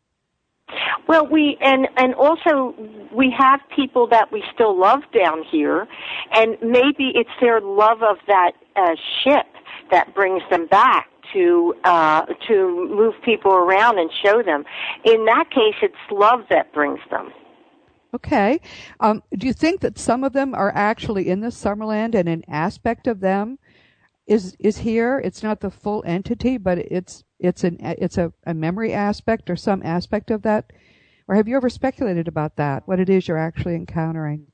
[1.08, 2.76] Well, we and and also
[3.14, 5.88] we have people that we still love down here,
[6.32, 9.48] and maybe it's their love of that uh, ship
[9.90, 14.64] that brings them back to uh, to move people around and show them.
[15.06, 17.32] In that case, it's love that brings them.
[18.14, 18.60] Okay.
[19.00, 22.44] Um, do you think that some of them are actually in the Summerland and an
[22.48, 23.58] aspect of them
[24.28, 25.22] is is here?
[25.24, 29.56] It's not the full entity, but it's it's an it's a, a memory aspect or
[29.56, 30.72] some aspect of that.
[31.28, 32.86] Or have you ever speculated about that?
[32.86, 34.48] What it is you're actually encountering?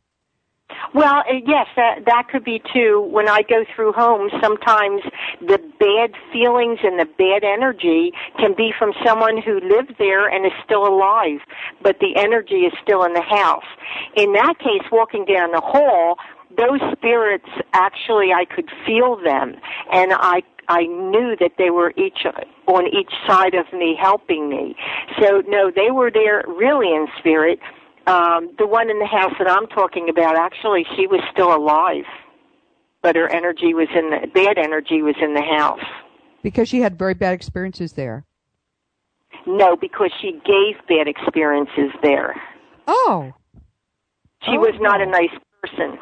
[0.94, 3.08] Well, yes, that that could be too.
[3.10, 5.02] When I go through homes, sometimes
[5.42, 10.46] the bad feelings and the bad energy can be from someone who lived there and
[10.46, 11.40] is still alive,
[11.82, 13.68] but the energy is still in the house.
[14.16, 16.18] In that case, walking down the hall,
[16.58, 19.56] those spirits actually I could feel them,
[19.92, 22.26] and I I knew that they were each
[22.68, 24.76] on each side of me helping me.
[25.22, 27.60] So no, they were there really in spirit
[28.08, 32.06] um, the one in the house that I'm talking about, actually, she was still alive,
[33.02, 35.84] but her energy was in the bad energy was in the house
[36.42, 38.26] because she had very bad experiences there.
[39.46, 42.42] No, because she gave bad experiences there.
[42.88, 43.34] Oh,
[44.44, 44.60] she oh.
[44.60, 46.00] was not a nice person.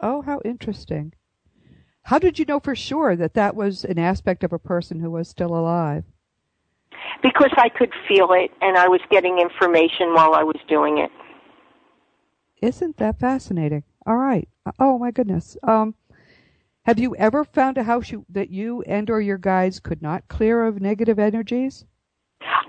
[0.00, 1.12] Oh, how interesting.
[2.04, 5.10] How did you know for sure that that was an aspect of a person who
[5.12, 6.04] was still alive?
[7.22, 11.10] Because I could feel it and I was getting information while I was doing it.
[12.60, 13.82] Isn't that fascinating?
[14.06, 14.48] All right.
[14.78, 15.56] Oh my goodness.
[15.62, 15.94] Um,
[16.84, 20.28] have you ever found a house you, that you and or your guides could not
[20.28, 21.84] clear of negative energies?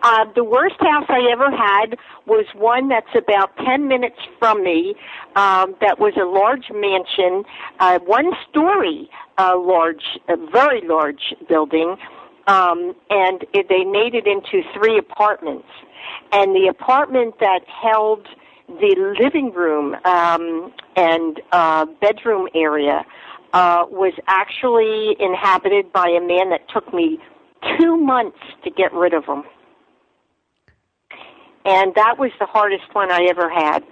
[0.04, 4.96] Uh, the worst house I ever had was one that's about 10 minutes from me.
[5.36, 7.43] Um, that was a large mansion,
[7.80, 11.96] uh, one story, uh, large, a very large building
[12.48, 15.68] um, and it, they made it into three apartments.
[16.32, 18.28] And the apartment that held
[18.68, 23.06] the living room um, and uh, bedroom area
[23.54, 27.20] uh, was actually inhabited by a man that took me
[27.78, 29.44] two months to get rid of him.
[31.66, 33.84] And that was the hardest one I ever had.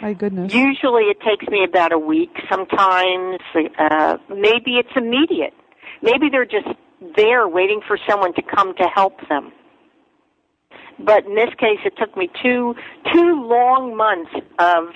[0.00, 0.52] My goodness.
[0.52, 2.30] Usually it takes me about a week.
[2.50, 3.38] Sometimes,
[3.78, 5.52] uh, maybe it's immediate.
[6.02, 6.68] Maybe they're just
[7.16, 9.52] there waiting for someone to come to help them.
[10.98, 12.74] But in this case, it took me two
[13.12, 14.88] two long months of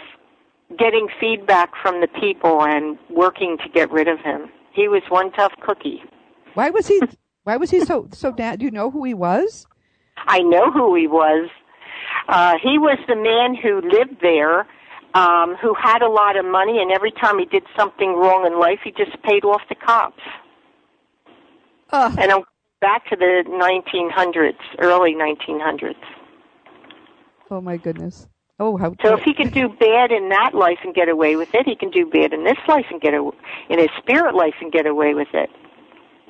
[0.78, 4.50] getting feedback from the people and working to get rid of him.
[4.72, 6.02] He was one tough cookie.
[6.54, 7.00] Why was he?
[7.44, 8.32] Why was he so so?
[8.32, 9.66] Da- do you know who he was?
[10.16, 11.50] I know who he was.
[12.28, 14.60] Uh, he was the man who lived there,
[15.14, 18.58] um, who had a lot of money, and every time he did something wrong in
[18.58, 20.22] life, he just paid off the cops.
[21.94, 22.42] And I'm
[22.80, 25.94] back to the 1900s, early 1900s.
[27.50, 28.28] Oh my goodness.
[28.60, 28.94] Oh, how.
[29.02, 31.74] So if he can do bad in that life and get away with it, he
[31.74, 33.36] can do bad in this life and get away,
[33.68, 35.50] in his spirit life and get away with it.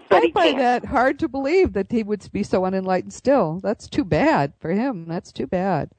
[0.08, 3.60] But I find that hard to believe that he would be so unenlightened still.
[3.62, 5.06] That's too bad for him.
[5.08, 5.90] That's too bad.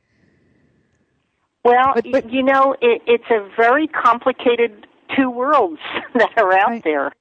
[1.64, 5.80] Well, but, but, you know, it, it's a very complicated two worlds
[6.14, 7.12] that are out I, there.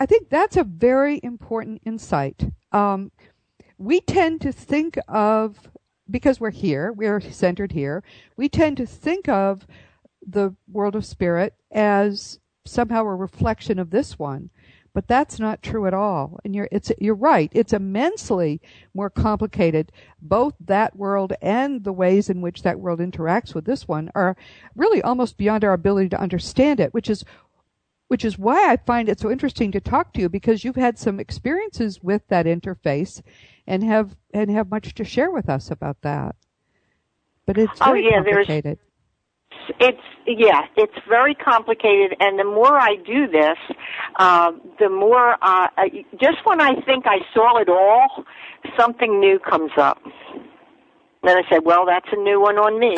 [0.00, 2.52] I think that's a very important insight.
[2.72, 3.12] Um,
[3.78, 5.70] we tend to think of,
[6.10, 8.02] because we're here, we're centered here,
[8.36, 9.66] we tend to think of
[10.26, 14.50] the world of spirit as somehow a reflection of this one.
[14.92, 16.40] But that's not true at all.
[16.42, 17.50] And you're, it's, you're right.
[17.52, 18.62] It's immensely
[18.94, 19.92] more complicated.
[20.22, 24.38] Both that world and the ways in which that world interacts with this one are
[24.74, 27.26] really almost beyond our ability to understand it, which is
[28.08, 30.98] which is why I find it so interesting to talk to you because you've had
[30.98, 33.22] some experiences with that interface
[33.66, 36.36] and have and have much to share with us about that.
[37.46, 38.78] But it's oh, very yeah, complicated.
[39.80, 43.58] It's yeah, it's very complicated, and the more I do this,
[44.16, 48.24] uh, the more uh, I, just when I think I saw it all,
[48.78, 50.00] something new comes up.
[51.22, 52.96] Then I said, "Well, that's a new one on me."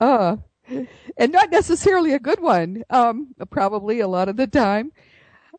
[0.00, 2.84] oh, and not necessarily a good one.
[2.90, 4.92] Um, probably a lot of the time.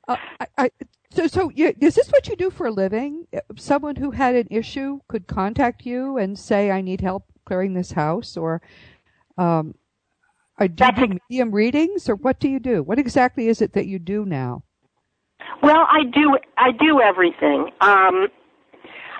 [0.07, 0.71] Uh, I, I,
[1.11, 3.27] so, so you, is this what you do for a living?
[3.55, 7.91] Someone who had an issue could contact you and say, "I need help clearing this
[7.91, 8.61] house," or
[9.37, 9.75] um,
[10.59, 12.83] are do you do medium readings, or what do you do?
[12.83, 14.63] What exactly is it that you do now?
[15.61, 16.37] Well, I do.
[16.57, 17.71] I do everything.
[17.81, 18.27] Um,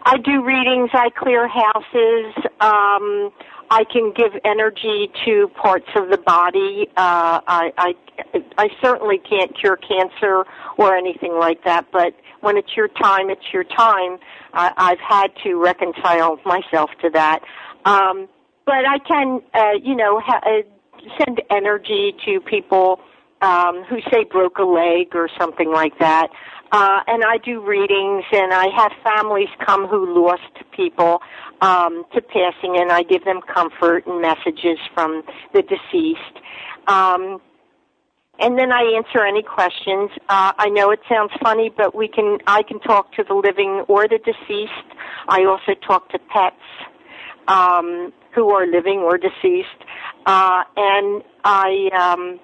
[0.08, 0.90] I do readings.
[0.94, 2.34] I clear houses.
[2.62, 3.30] Um,
[3.70, 6.88] I can give energy to parts of the body.
[6.96, 7.94] Uh, I, I,
[8.58, 10.46] I certainly can't cure cancer
[10.78, 14.18] or anything like that, but when it's your time, it's your time.
[14.54, 17.42] Uh, I've had to reconcile myself to that.
[17.84, 18.30] Um,
[18.66, 20.62] but I can, uh, you know, ha- uh,
[21.18, 23.02] send energy to people
[23.42, 26.30] um, who say broke a leg or something like that.
[26.72, 30.42] Uh, and I do readings, and I have families come who lost
[30.76, 31.22] people
[31.62, 36.44] um, to passing, and I give them comfort and messages from the deceased.
[36.88, 37.42] Um,
[38.40, 40.12] and then I answer any questions.
[40.30, 43.84] Uh, I know it sounds funny, but we can I can talk to the living
[43.88, 44.72] or the deceased.
[45.28, 46.56] I also talk to pets
[47.48, 49.84] um, who are living or deceased,
[50.28, 52.40] uh, and I um,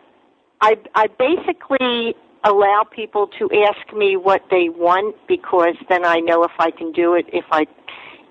[0.62, 6.44] I I basically allow people to ask me what they want because then I know
[6.44, 7.66] if I can do it if I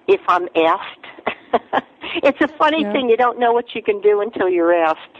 [0.08, 1.06] if I'm asked.
[2.22, 2.92] it's a funny Yeah.
[2.92, 5.18] thing; you don't know what you can do until you're asked.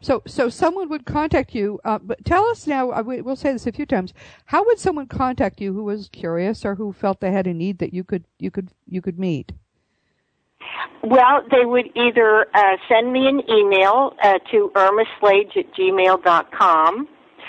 [0.00, 1.80] So, so someone would contact you.
[1.82, 2.90] Uh, but tell us now.
[2.90, 4.12] Uh, we, we'll say this a few times.
[4.44, 7.78] How would someone contact you who was curious or who felt they had a need
[7.78, 9.52] that you could you could you could meet?
[11.02, 16.52] Well, they would either uh, send me an email uh, to irmaslage at gmail dot
[16.52, 17.08] com.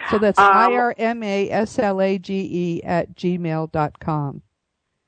[0.10, 4.00] So that's Um, I R M A S L A G E at gmail dot
[4.00, 4.42] com.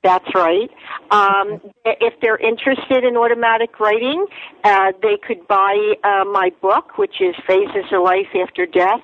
[0.04, 0.70] That's right.
[1.12, 4.26] Um, if they're interested in automatic writing,
[4.64, 9.02] uh, they could buy uh, my book, which is Phases of Life After Death,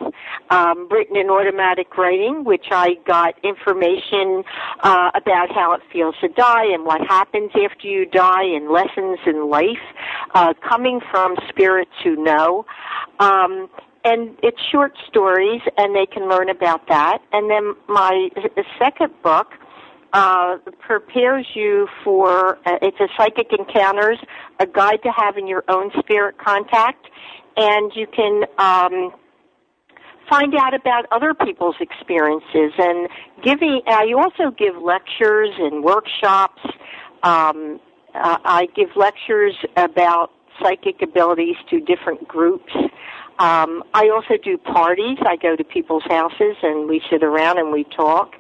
[0.50, 4.44] um, written in automatic writing, which I got information
[4.82, 9.20] uh, about how it feels to die and what happens after you die and lessons
[9.26, 9.84] in life
[10.36, 12.66] uh, coming from spirits who know.
[13.20, 13.68] Um,
[14.04, 17.20] and it's short stories, and they can learn about that.
[17.32, 18.30] And then my
[18.80, 19.54] second book
[20.14, 24.20] uh, prepares you for uh, it's a psychic encounters,
[24.60, 27.08] a guide to having your own spirit contact,
[27.58, 29.12] and you can um,
[30.30, 33.10] find out about other people's experiences and
[33.44, 33.82] giving.
[33.88, 36.62] I also give lectures and workshops.
[37.24, 37.80] Um,
[38.14, 40.32] uh, I give lectures about
[40.62, 42.72] psychic abilities to different groups.
[43.44, 45.18] Um, I also do parties.
[45.26, 48.36] I go to people's houses and we sit around and we talk.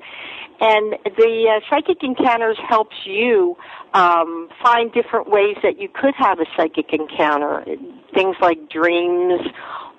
[0.62, 3.58] And the uh, psychic encounters helps you
[3.94, 7.66] um, find different ways that you could have a psychic encounter.
[8.14, 9.42] Things like dreams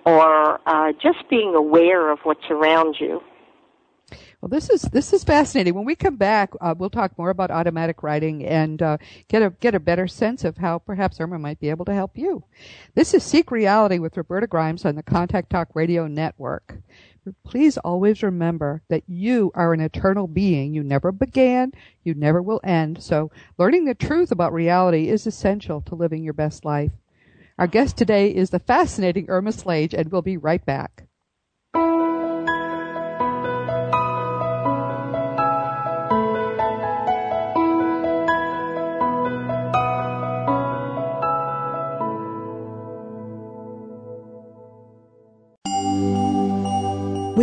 [0.07, 3.20] or uh, just being aware of what's around you.
[4.45, 5.72] Well, this is this is fascinating.
[5.72, 9.49] When we come back, uh, we'll talk more about automatic writing and uh, get a
[9.59, 12.45] get a better sense of how perhaps Irma might be able to help you.
[12.95, 16.76] This is Seek Reality with Roberta Grimes on the Contact Talk Radio Network.
[17.42, 20.74] Please always remember that you are an eternal being.
[20.74, 21.72] You never began,
[22.03, 23.03] you never will end.
[23.03, 26.92] So, learning the truth about reality is essential to living your best life.
[27.59, 31.05] Our guest today is the fascinating Irma Slage, and we'll be right back.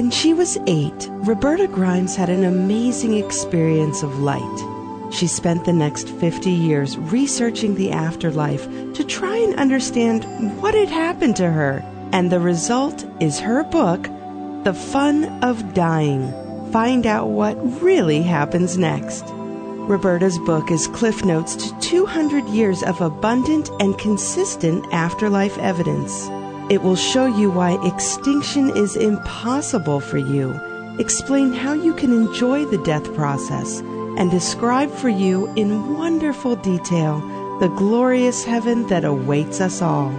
[0.02, 5.14] When she was eight, Roberta Grimes had an amazing experience of light.
[5.14, 8.64] She spent the next 50 years researching the afterlife
[8.96, 10.24] to try and understand
[10.60, 11.84] what had happened to her.
[12.14, 14.10] And the result is her book,
[14.64, 16.34] The Fun of Dying.
[16.72, 19.24] Find out what really happens next.
[19.28, 26.28] Roberta's book is Cliff Notes to 200 years of abundant and consistent afterlife evidence.
[26.72, 30.58] It will show you why extinction is impossible for you,
[31.00, 33.82] explain how you can enjoy the death process,
[34.18, 37.20] and describe for you in wonderful detail
[37.60, 40.16] the glorious heaven that awaits us all.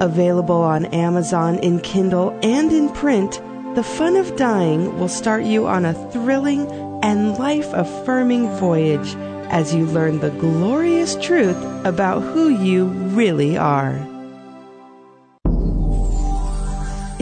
[0.00, 3.42] Available on Amazon in Kindle and in print,
[3.74, 6.70] The Fun of Dying will start you on a thrilling
[7.02, 9.14] and life affirming voyage
[9.50, 14.08] as you learn the glorious truth about who you really are.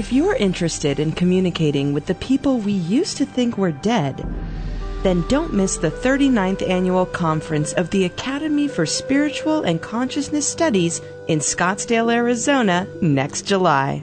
[0.00, 4.26] If you're interested in communicating with the people we used to think were dead,
[5.02, 11.02] then don't miss the 39th annual conference of the Academy for Spiritual and Consciousness Studies
[11.28, 14.02] in Scottsdale, Arizona next July.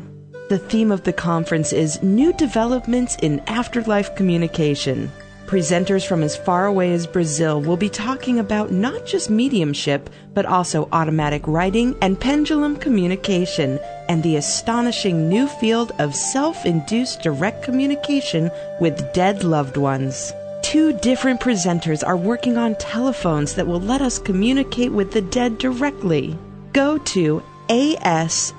[0.50, 5.12] The theme of the conference is New Developments in Afterlife Communication.
[5.48, 10.46] Presenters from as far away as Brazil will be talking about not just mediumship, but
[10.46, 13.80] also automatic writing and pendulum communication,
[14.10, 20.34] and the astonishing new field of self induced direct communication with dead loved ones.
[20.64, 25.58] Two different presenters are working on telephones that will let us communicate with the dead
[25.60, 26.38] directly.
[26.74, 28.50] Go to ascsi.org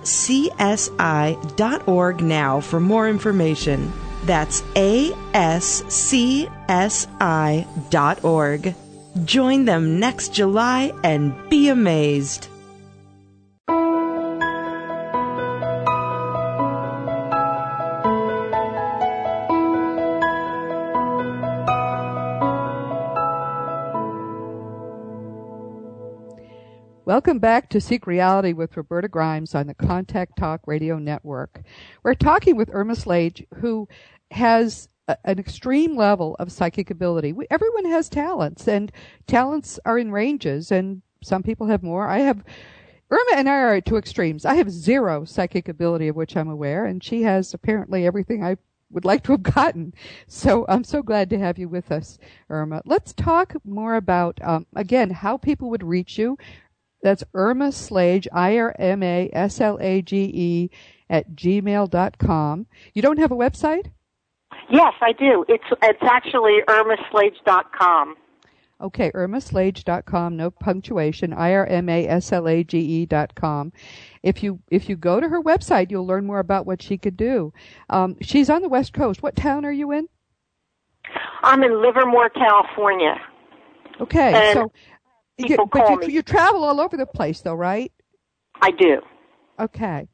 [2.22, 3.92] now for more information.
[4.24, 5.14] That's ascsi.org.
[9.24, 12.48] Join them next July and be amazed.
[27.18, 31.62] Welcome back to Seek Reality with Roberta Grimes on the Contact Talk Radio Network.
[32.04, 33.88] We're talking with Irma Slage, who
[34.30, 37.32] has a, an extreme level of psychic ability.
[37.32, 38.92] We, everyone has talents, and
[39.26, 42.06] talents are in ranges, and some people have more.
[42.06, 42.44] I have
[43.10, 44.44] Irma and I are at two extremes.
[44.44, 48.58] I have zero psychic ability of which I'm aware, and she has apparently everything I
[48.90, 49.92] would like to have gotten.
[50.28, 52.16] So I'm so glad to have you with us,
[52.48, 52.80] Irma.
[52.84, 56.38] Let's talk more about, um, again, how people would reach you.
[57.02, 58.70] That's Irma Slage, I-R-M-A-S-L-A-G-E
[61.10, 62.66] at gmail.com.
[62.94, 63.90] You don't have a website?
[64.70, 65.44] Yes, I do.
[65.48, 68.16] It's it's actually irmaslage.com.
[68.80, 73.72] Okay, irmaslage.com, no punctuation, I-R-M-A-S-L-A-G-E dot com.
[74.22, 77.16] If you, if you go to her website, you'll learn more about what she could
[77.16, 77.52] do.
[77.90, 79.20] Um, she's on the West Coast.
[79.20, 80.08] What town are you in?
[81.42, 83.16] I'm in Livermore, California.
[84.00, 84.72] Okay, And so
[85.38, 86.14] people but call you, me.
[86.14, 87.92] you travel all over the place though, right?
[88.60, 89.00] I do.
[89.58, 90.08] Okay.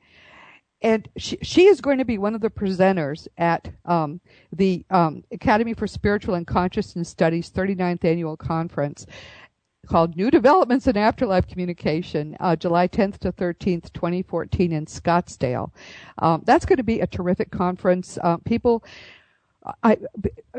[0.82, 4.20] And she, she is going to be one of the presenters at um,
[4.52, 9.06] the um, Academy for Spiritual and Consciousness Studies 39th Annual Conference
[9.86, 15.70] called New Developments in Afterlife Communication, uh, July 10th to 13th, 2014 in Scottsdale.
[16.18, 18.18] Um, that's going to be a terrific conference.
[18.22, 18.84] Uh, people,
[19.82, 19.96] I,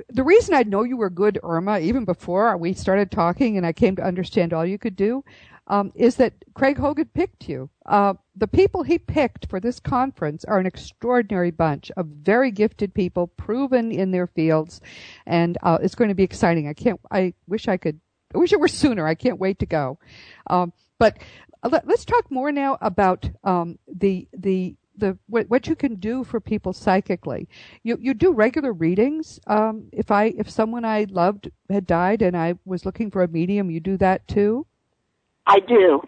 [0.09, 3.73] the reason I know you were good, Irma, even before we started talking and I
[3.73, 5.23] came to understand all you could do,
[5.67, 7.69] um, is that Craig Hogan picked you.
[7.85, 12.93] Uh, the people he picked for this conference are an extraordinary bunch of very gifted
[12.93, 14.81] people, proven in their fields,
[15.25, 16.67] and uh, it's going to be exciting.
[16.67, 16.99] I can't.
[17.11, 17.99] I wish I could.
[18.33, 19.07] I wish it were sooner.
[19.07, 19.97] I can't wait to go.
[20.47, 21.17] Um, but
[21.63, 26.23] let, us talk more now about um, the the the what, what you can do
[26.23, 27.47] for people psychically.
[27.83, 29.39] You you do regular readings.
[29.47, 33.27] Um, if I if someone I loved had died and I was looking for a
[33.27, 34.65] medium, you do that too.
[35.47, 36.01] I do.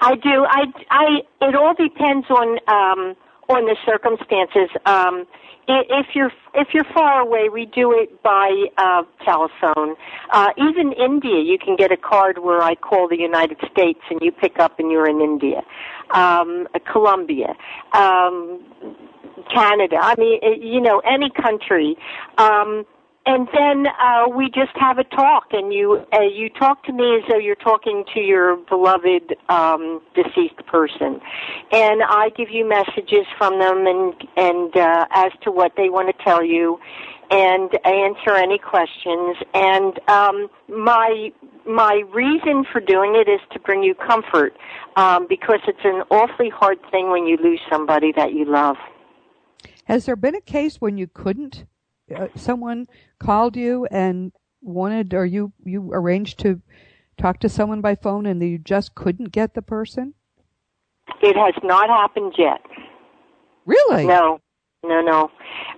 [0.00, 0.44] I do.
[0.48, 1.06] I, I,
[1.40, 3.16] it all depends on, um,
[3.48, 4.70] on the circumstances.
[4.86, 5.26] Um,
[5.68, 9.96] if you're, if you're far away, we do it by, uh, telephone.
[10.30, 14.20] Uh, even India, you can get a card where I call the United States and
[14.22, 15.62] you pick up and you're in India.
[16.10, 17.54] Um, Colombia.
[17.92, 18.64] Um,
[19.52, 19.96] Canada.
[20.00, 21.96] I mean, you know, any country.
[22.38, 22.84] Um,
[23.26, 27.16] and then uh, we just have a talk, and you uh, you talk to me
[27.16, 31.20] as though you're talking to your beloved um, deceased person,
[31.72, 36.16] and I give you messages from them, and and uh, as to what they want
[36.16, 36.78] to tell you,
[37.30, 39.36] and answer any questions.
[39.54, 41.32] And um, my
[41.66, 44.54] my reason for doing it is to bring you comfort,
[44.94, 48.76] um, because it's an awfully hard thing when you lose somebody that you love.
[49.84, 51.64] Has there been a case when you couldn't?
[52.14, 52.86] Uh, someone
[53.18, 56.60] called you and wanted, or you you arranged to
[57.18, 60.14] talk to someone by phone, and you just couldn't get the person.
[61.22, 62.60] It has not happened yet.
[63.64, 64.06] Really?
[64.06, 64.40] No,
[64.84, 65.30] no, no.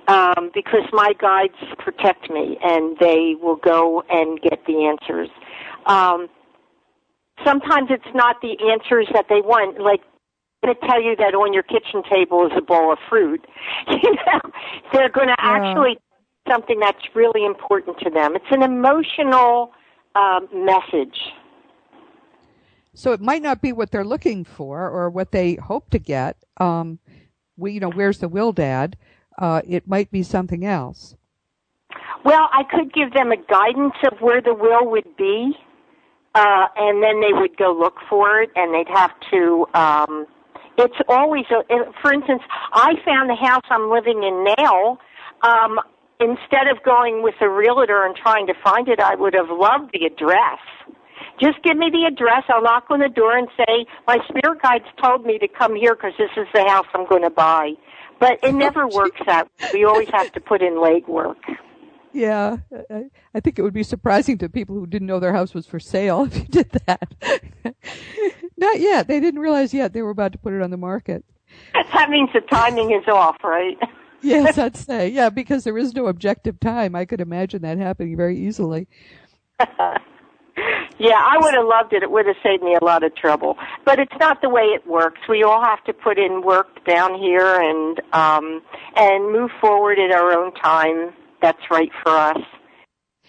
[0.08, 5.28] Um, because my guides protect me and they will go and get the answers.
[5.86, 6.28] Um,
[7.44, 9.80] sometimes it's not the answers that they want.
[9.80, 10.00] Like,
[10.64, 13.46] going to tell you that on your kitchen table is a bowl of fruit.
[13.88, 14.40] You know,
[14.92, 15.56] they're going to Yeah.
[15.56, 15.98] actually
[16.48, 18.34] something that's really important to them.
[18.34, 19.72] It's an emotional
[20.14, 21.18] um, message.
[22.94, 26.36] So it might not be what they're looking for or what they hope to get.
[26.56, 26.98] Um,
[27.56, 28.96] we, you know, where's the will, Dad?
[29.38, 31.14] Uh, it might be something else.
[32.24, 35.52] Well, I could give them a guidance of where the will would be,
[36.34, 39.66] uh, and then they would go look for it, and they'd have to.
[39.74, 40.26] Um,
[40.76, 41.62] it's always, a,
[42.02, 42.42] for instance,
[42.72, 44.98] I found the house I'm living in now.
[45.42, 45.78] Um,
[46.20, 49.92] instead of going with a realtor and trying to find it, I would have loved
[49.92, 50.58] the address.
[51.40, 52.44] Just give me the address.
[52.48, 55.94] I'll knock on the door and say, my spirit guides told me to come here
[55.94, 57.72] because this is the house I'm going to buy.
[58.18, 59.48] But it never works out.
[59.72, 61.36] We always have to put in legwork.
[62.12, 62.56] Yeah,
[62.90, 63.04] I,
[63.34, 65.78] I think it would be surprising to people who didn't know their house was for
[65.78, 67.14] sale if you did that.
[68.56, 69.06] Not yet.
[69.06, 71.24] They didn't realize yet they were about to put it on the market.
[71.94, 73.78] That means the timing is off, right?
[74.22, 75.08] Yes, I'd say.
[75.08, 76.96] Yeah, because there is no objective time.
[76.96, 78.88] I could imagine that happening very easily.
[80.98, 82.02] Yeah, I would have loved it.
[82.02, 83.56] It would have saved me a lot of trouble.
[83.84, 85.20] But it's not the way it works.
[85.28, 88.62] We all have to put in work down here and um
[88.96, 91.12] and move forward at our own time.
[91.40, 92.38] That's right for us.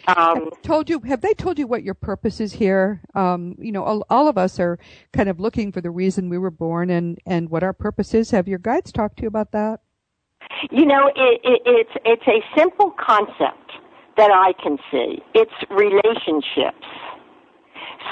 [0.08, 3.84] Um told you have they told you what your purpose is here um you know
[3.84, 4.80] all, all of us are
[5.14, 8.32] kind of looking for the reason we were born and and what our purpose is
[8.32, 9.82] have your guides talked to you about that
[10.72, 13.72] you know, it, it, it's it's a simple concept
[14.18, 15.24] that I can see.
[15.34, 16.86] It's relationships.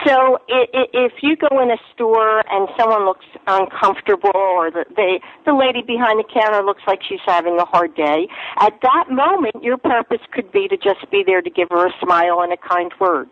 [0.06, 5.54] So if you go in a store and someone looks uncomfortable or the, they, the
[5.54, 8.28] lady behind the counter looks like she's having a hard day,
[8.60, 11.92] at that moment your purpose could be to just be there to give her a
[12.04, 13.30] smile and a kind word.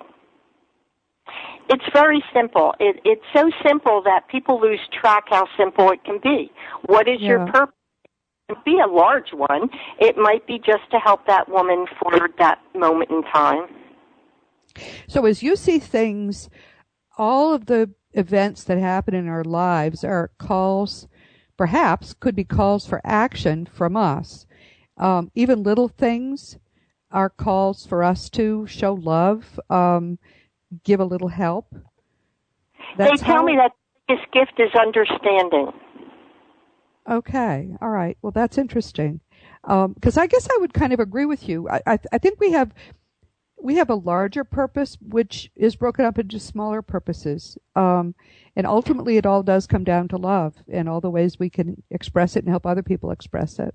[1.70, 2.74] It's very simple.
[2.80, 6.52] It, it's so simple that people lose track how simple it can be.
[6.86, 7.28] What is yeah.
[7.28, 7.76] your purpose?
[8.64, 9.70] Be a large one.
[10.00, 13.68] It might be just to help that woman for that moment in time.
[15.08, 16.50] So as you see things,
[17.18, 21.08] all of the events that happen in our lives are calls,
[21.58, 24.46] perhaps could be calls for action from us.
[24.98, 26.60] Um, even little things
[27.12, 30.20] are calls for us to show love, um,
[30.84, 31.74] give a little help.
[32.98, 33.72] That's they tell me that
[34.08, 35.72] this gift is understanding.
[37.10, 38.18] Okay, all right.
[38.22, 39.20] Well, that's interesting.
[39.62, 41.70] Because um, I guess I would kind of agree with you.
[41.70, 42.74] I, I, I think we have
[43.62, 47.58] we have a larger purpose, which is broken up into smaller purposes.
[47.76, 48.14] Um,
[48.56, 51.82] and ultimately, it all does come down to love and all the ways we can
[51.90, 53.74] express it and help other people express it.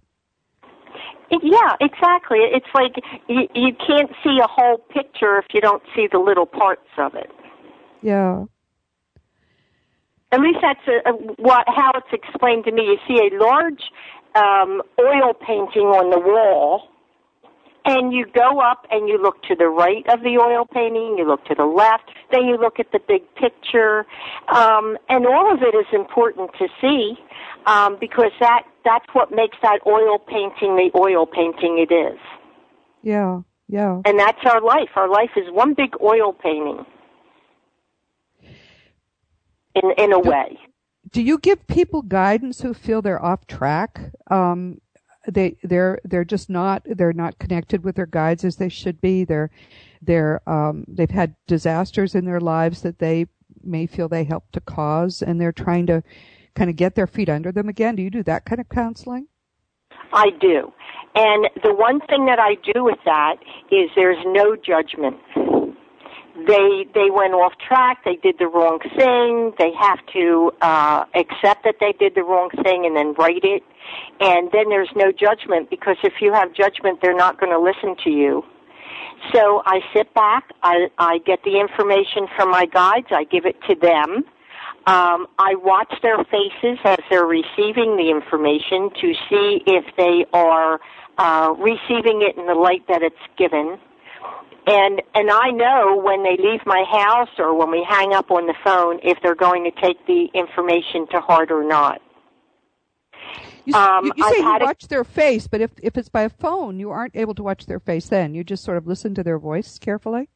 [1.30, 2.38] Yeah, exactly.
[2.40, 2.96] It's like
[3.28, 7.14] you, you can't see a whole picture if you don't see the little parts of
[7.14, 7.30] it.
[8.02, 8.44] Yeah.
[10.32, 12.82] At least that's a, a, what how it's explained to me.
[12.82, 13.82] You see a large
[14.34, 16.88] um, oil painting on the wall,
[17.84, 21.26] and you go up and you look to the right of the oil painting, you
[21.26, 24.06] look to the left, then you look at the big picture,
[24.54, 27.14] um, and all of it is important to see
[27.66, 32.18] um, because that that's what makes that oil painting the oil painting it is.
[33.02, 34.00] Yeah, yeah.
[34.04, 34.90] And that's our life.
[34.96, 36.84] Our life is one big oil painting.
[39.74, 40.58] In in a do, way.
[41.10, 44.12] Do you give people guidance who feel they're off track?
[44.30, 44.80] Um,
[45.26, 49.24] they they're they're just not they're not connected with their guides as they should be.
[49.24, 49.50] They're
[50.02, 53.26] they're um, they've had disasters in their lives that they
[53.62, 56.02] may feel they helped to cause, and they're trying to
[56.54, 57.96] kind of get their feet under them again.
[57.96, 59.28] Do you do that kind of counseling?
[60.12, 60.72] I do.
[61.14, 63.36] And the one thing that I do with that
[63.70, 65.16] is there's no judgment.
[66.34, 68.04] They they went off track.
[68.04, 69.52] They did the wrong thing.
[69.58, 73.62] They have to uh, accept that they did the wrong thing and then write it.
[74.20, 77.96] And then there's no judgment because if you have judgment, they're not going to listen
[78.04, 78.44] to you.
[79.34, 80.50] So I sit back.
[80.62, 83.08] I I get the information from my guides.
[83.10, 84.24] I give it to them
[84.86, 90.80] um, I watch their faces as they're receiving the information to see if they are
[91.18, 93.78] uh, receiving it in the light that it's given.
[94.70, 98.46] And and I know when they leave my house or when we hang up on
[98.46, 102.00] the phone if they're going to take the information to heart or not.
[103.64, 106.22] You, um, you, you say you watch a, their face, but if if it's by
[106.22, 108.08] a phone, you aren't able to watch their face.
[108.08, 110.28] Then you just sort of listen to their voice carefully.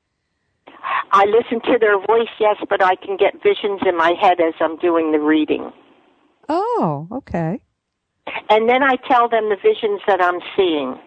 [1.13, 4.55] I listen to their voice, yes, but I can get visions in my head as
[4.59, 5.73] I'm doing the reading.
[6.49, 7.63] Oh, okay.
[8.51, 10.99] And then I tell them the visions that I'm seeing.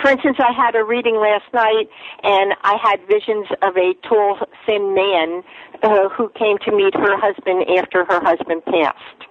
[0.00, 1.88] For instance, I had a reading last night,
[2.22, 5.42] and I had visions of a tall, thin man
[5.82, 9.28] uh, who came to meet her husband after her husband passed.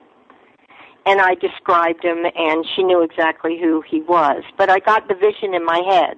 [1.05, 4.43] And I described him, and she knew exactly who he was.
[4.57, 6.17] But I got the vision in my head.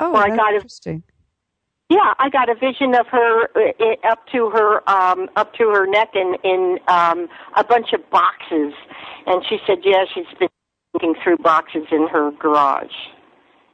[0.00, 1.02] Oh, that's I got interesting.
[1.90, 5.68] A, yeah, I got a vision of her uh, up to her um, up to
[5.70, 8.72] her neck in in um, a bunch of boxes,
[9.26, 10.48] and she said, "Yeah, she's been
[10.98, 12.94] looking through boxes in her garage."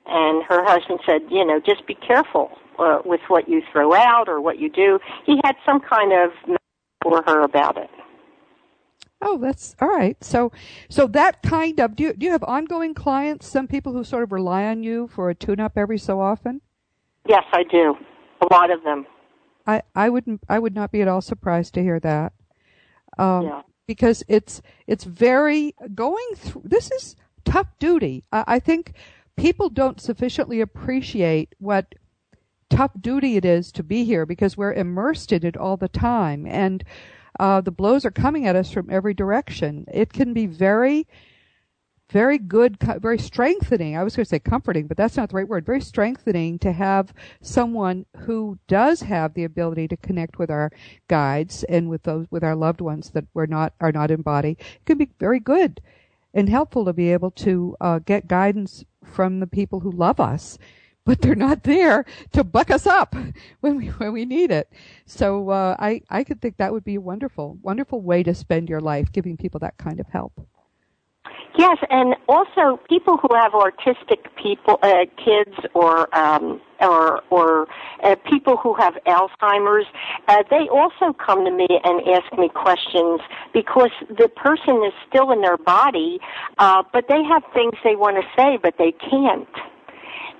[0.06, 4.28] And her husband said, "You know, just be careful uh, with what you throw out
[4.28, 6.30] or what you do." He had some kind of
[7.02, 7.90] for her about it.
[9.20, 10.22] Oh, that's all right.
[10.22, 10.52] So,
[10.90, 13.48] so that kind of do you, do you have ongoing clients?
[13.48, 16.60] Some people who sort of rely on you for a tune-up every so often.
[17.26, 17.96] Yes, I do.
[18.42, 19.06] A lot of them.
[19.66, 22.34] I I wouldn't I would not be at all surprised to hear that.
[23.16, 23.62] Um, yeah.
[23.86, 26.62] Because it's it's very going through.
[26.64, 28.24] This is tough duty.
[28.32, 28.94] I, I think
[29.36, 31.94] people don't sufficiently appreciate what
[32.70, 36.46] tough duty it is to be here because we're immersed in it all the time
[36.46, 36.82] and
[37.38, 39.84] uh, the blows are coming at us from every direction.
[39.92, 41.06] It can be very,
[42.10, 43.96] very good, very strengthening.
[43.96, 45.66] I was going to say comforting, but that's not the right word.
[45.66, 50.70] Very strengthening to have someone who does have the ability to connect with our
[51.08, 54.56] guides and with those, with our loved ones that we're not, are not in body.
[54.60, 55.80] It can be very good
[56.32, 60.58] and helpful to be able to uh, get guidance from the people who love us
[61.06, 63.14] but they're not there to buck us up
[63.60, 64.72] when we when we need it.
[65.06, 68.70] So uh, I I could think that would be a wonderful wonderful way to spend
[68.70, 70.32] your life, giving people that kind of help.
[71.56, 77.68] Yes, and also people who have autistic people, uh, kids, or um, or or
[78.02, 79.86] uh, people who have Alzheimer's,
[80.26, 83.20] uh, they also come to me and ask me questions
[83.52, 86.18] because the person is still in their body,
[86.58, 89.48] uh, but they have things they want to say, but they can't.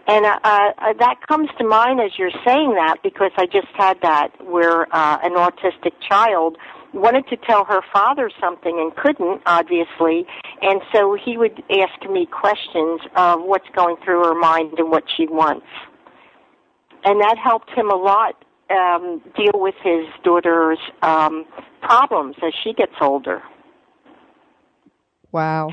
[0.07, 3.99] And uh, uh, that comes to mind as you're saying that because I just had
[4.03, 6.59] that where uh, an autistic child
[6.95, 10.27] wanted to tell her father something and couldn't, obviously,
[10.63, 15.05] and so he would ask me questions of what's going through her mind and what
[15.17, 15.67] she wants.
[17.05, 21.45] And that helped him a lot um, deal with his daughter's um,
[21.83, 23.43] problems as she gets older.
[25.33, 25.71] Wow.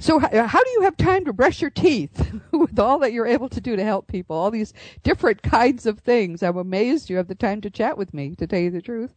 [0.00, 3.48] So how do you have time to brush your teeth with all that you're able
[3.48, 4.36] to do to help people?
[4.36, 4.72] All these
[5.02, 6.42] different kinds of things.
[6.42, 9.14] I'm amazed you have the time to chat with me, to tell you the truth.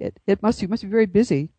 [0.00, 1.50] It, it must, you must be very busy.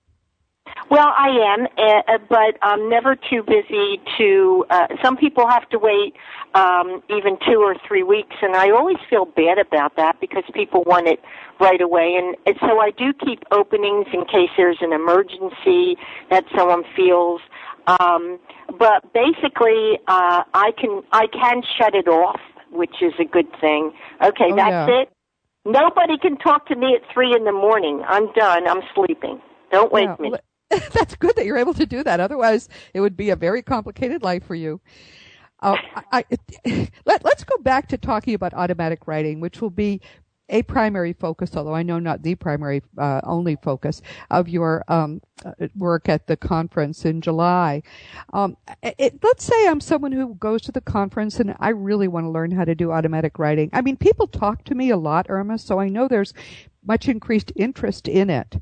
[0.89, 4.65] Well, I am, uh, but I'm never too busy to.
[4.69, 6.13] Uh, some people have to wait
[6.53, 10.83] um, even two or three weeks, and I always feel bad about that because people
[10.85, 11.19] want it
[11.59, 12.15] right away.
[12.17, 15.97] And, and so I do keep openings in case there's an emergency
[16.29, 17.41] that someone feels.
[17.87, 18.39] Um,
[18.77, 22.39] but basically, uh, I can I can shut it off,
[22.71, 23.93] which is a good thing.
[24.21, 25.01] Okay, oh, that's yeah.
[25.01, 25.09] it.
[25.65, 28.03] Nobody can talk to me at three in the morning.
[28.07, 28.67] I'm done.
[28.67, 29.41] I'm sleeping.
[29.71, 30.33] Don't wake me.
[30.69, 32.19] That's good that you're able to do that.
[32.19, 34.81] Otherwise, it would be a very complicated life for you.
[35.61, 35.75] Uh,
[36.11, 36.25] I,
[36.65, 40.01] I, let, let's go back to talking about automatic writing, which will be
[40.51, 45.21] a primary focus, although I know not the primary uh, only focus of your um,
[45.43, 47.81] uh, work at the conference in July.
[48.33, 52.25] Um, it, let's say I'm someone who goes to the conference and I really want
[52.25, 53.69] to learn how to do automatic writing.
[53.73, 56.33] I mean, people talk to me a lot, Irma, so I know there's
[56.85, 58.55] much increased interest in it.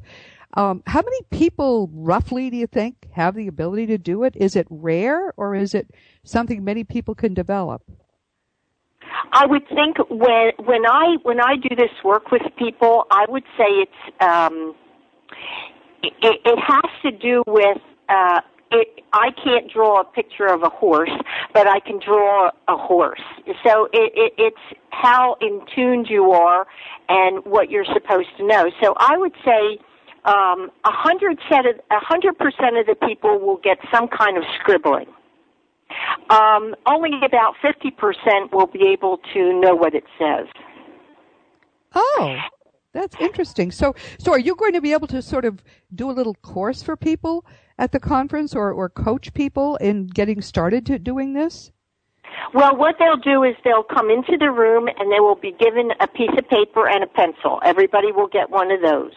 [0.56, 4.36] Um, how many people, roughly, do you think have the ability to do it?
[4.36, 5.92] Is it rare, or is it
[6.24, 7.84] something many people can develop?
[9.32, 13.44] I would think when when I when I do this work with people, I would
[13.58, 14.76] say it's um,
[16.04, 17.78] it, it has to do with
[18.10, 18.42] uh,
[18.72, 21.12] it, I can't draw a picture of a horse,
[21.54, 23.22] but I can draw a horse.
[23.66, 26.68] So it, it, it's how in tuned you are
[27.08, 28.70] and what you're supposed to know.
[28.82, 29.80] So I would say
[30.26, 35.08] a um, a hundred percent of the people will get some kind of scribbling.
[36.30, 40.46] Um, only about 50% will be able to know what it says.
[41.96, 42.38] Oh,
[42.94, 43.72] that's interesting.
[43.72, 45.64] So, so are you going to be able to sort of
[45.94, 47.46] do a little course for people
[47.78, 51.72] at the conference or, or coach people in getting started to doing this?
[52.54, 55.92] Well, what they'll do is they'll come into the room and they will be given
[56.00, 57.60] a piece of paper and a pencil.
[57.64, 59.14] Everybody will get one of those.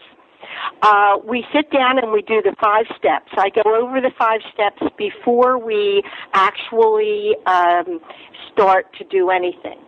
[0.81, 3.31] Uh, we sit down and we do the five steps.
[3.37, 7.99] I go over the five steps before we actually um,
[8.51, 9.79] start to do anything.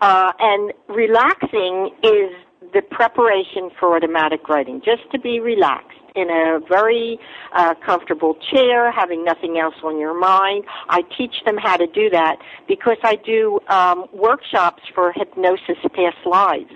[0.00, 2.32] Uh, and relaxing is
[2.72, 7.18] the preparation for automatic writing, just to be relaxed in a very
[7.52, 10.64] uh, comfortable chair, having nothing else on your mind.
[10.88, 12.36] I teach them how to do that
[12.66, 16.74] because I do um, workshops for hypnosis past lives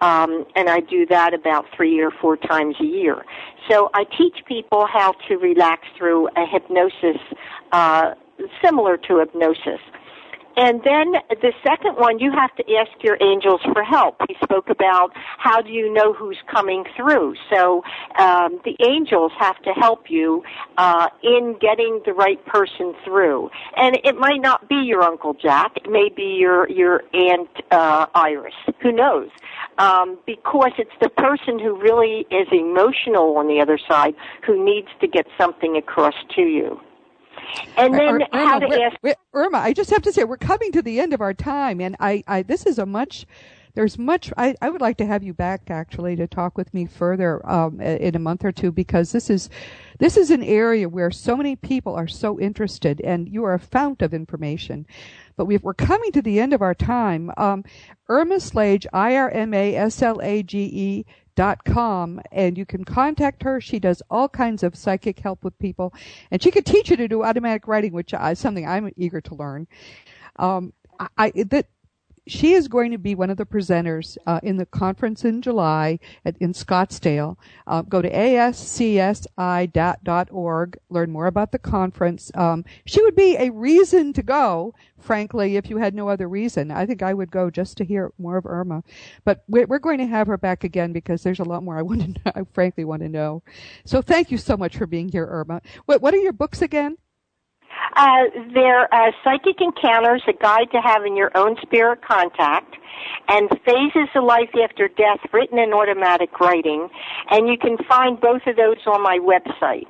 [0.00, 3.24] um, and I do that about three or four times a year.
[3.70, 7.20] So I teach people how to relax through a hypnosis
[7.72, 8.14] uh,
[8.62, 9.80] similar to hypnosis.
[10.56, 14.16] And then the second one, you have to ask your angels for help.
[14.28, 17.34] He spoke about how do you know who's coming through.
[17.52, 17.82] So
[18.18, 20.42] um, the angels have to help you
[20.78, 23.50] uh, in getting the right person through.
[23.76, 25.72] And it might not be your Uncle Jack.
[25.76, 28.54] It may be your your Aunt uh, Iris.
[28.82, 29.28] Who knows?
[29.78, 34.14] Um, because it's the person who really is emotional on the other side
[34.46, 36.80] who needs to get something across to you.
[37.76, 39.18] And then Irma, how to ask.
[39.32, 41.96] Irma, I just have to say we're coming to the end of our time, and
[42.00, 43.26] I, I this is a much.
[43.74, 44.32] There's much.
[44.38, 47.78] I, I would like to have you back actually to talk with me further um,
[47.78, 49.50] in a month or two because this is
[49.98, 53.58] this is an area where so many people are so interested, and you are a
[53.58, 54.86] fount of information.
[55.36, 57.30] But we are coming to the end of our time.
[57.36, 57.64] Um,
[58.08, 61.06] Irma Slage, I R M A S L A G E
[61.36, 63.60] dot com and you can contact her.
[63.60, 65.94] She does all kinds of psychic help with people
[66.30, 69.34] and she could teach you to do automatic writing which is something i'm eager to
[69.36, 69.68] learn.
[70.36, 70.72] Um,
[71.18, 71.66] I, that
[72.26, 75.98] she is going to be one of the presenters uh, in the conference in July
[76.24, 77.36] at, in Scottsdale.
[77.66, 78.68] Uh, go to ascsi.org,
[80.90, 82.30] learn more about the conference.
[82.34, 86.70] Um, she would be a reason to go, frankly, if you had no other reason.
[86.70, 88.82] I think I would go just to hear more of Irma.
[89.24, 91.82] But we're, we're going to have her back again because there's a lot more I
[91.86, 93.42] want to know, I frankly want to know.
[93.84, 95.62] So thank you so much for being here, Irma.
[95.86, 96.96] What, what are your books again?
[97.96, 102.76] Uh, they're uh, Psychic Encounters, a guide to having your own spirit contact,
[103.28, 106.88] and Phases of Life After Death, written in automatic writing.
[107.30, 109.86] And you can find both of those on my website.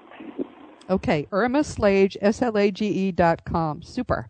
[0.89, 3.83] Okay, Irma Slage, S-L-A-G-E dot com.
[3.83, 4.29] Super.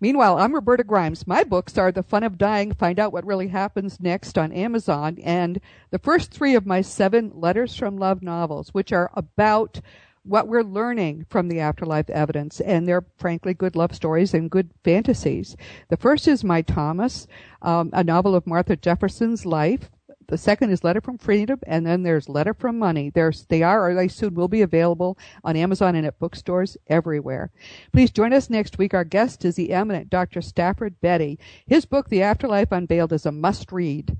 [0.00, 1.26] Meanwhile, I'm Roberta Grimes.
[1.26, 5.18] My books are The Fun of Dying, Find Out What Really Happens Next on Amazon,
[5.22, 5.58] and
[5.90, 9.80] the first three of my seven Letters from Love novels, which are about
[10.26, 14.70] what we're learning from the afterlife evidence, and they're frankly good love stories and good
[14.84, 15.56] fantasies.
[15.88, 17.26] The first is My Thomas,
[17.62, 19.90] um, a novel of Martha Jefferson's life.
[20.28, 23.10] The second is Letter from Freedom, and then there's Letter from Money.
[23.10, 27.52] There's, they are, or they soon will be available on Amazon and at bookstores everywhere.
[27.92, 28.92] Please join us next week.
[28.92, 30.42] Our guest is the eminent Dr.
[30.42, 31.38] Stafford Betty.
[31.64, 34.16] His book, The Afterlife Unveiled, is a must read.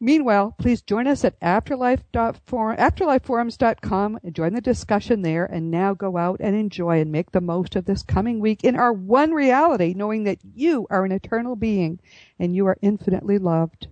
[0.00, 6.16] Meanwhile, please join us at afterlife.forum, afterlifeforums.com and join the discussion there and now go
[6.16, 9.94] out and enjoy and make the most of this coming week in our one reality,
[9.96, 11.98] knowing that you are an eternal being
[12.38, 13.88] and you are infinitely loved.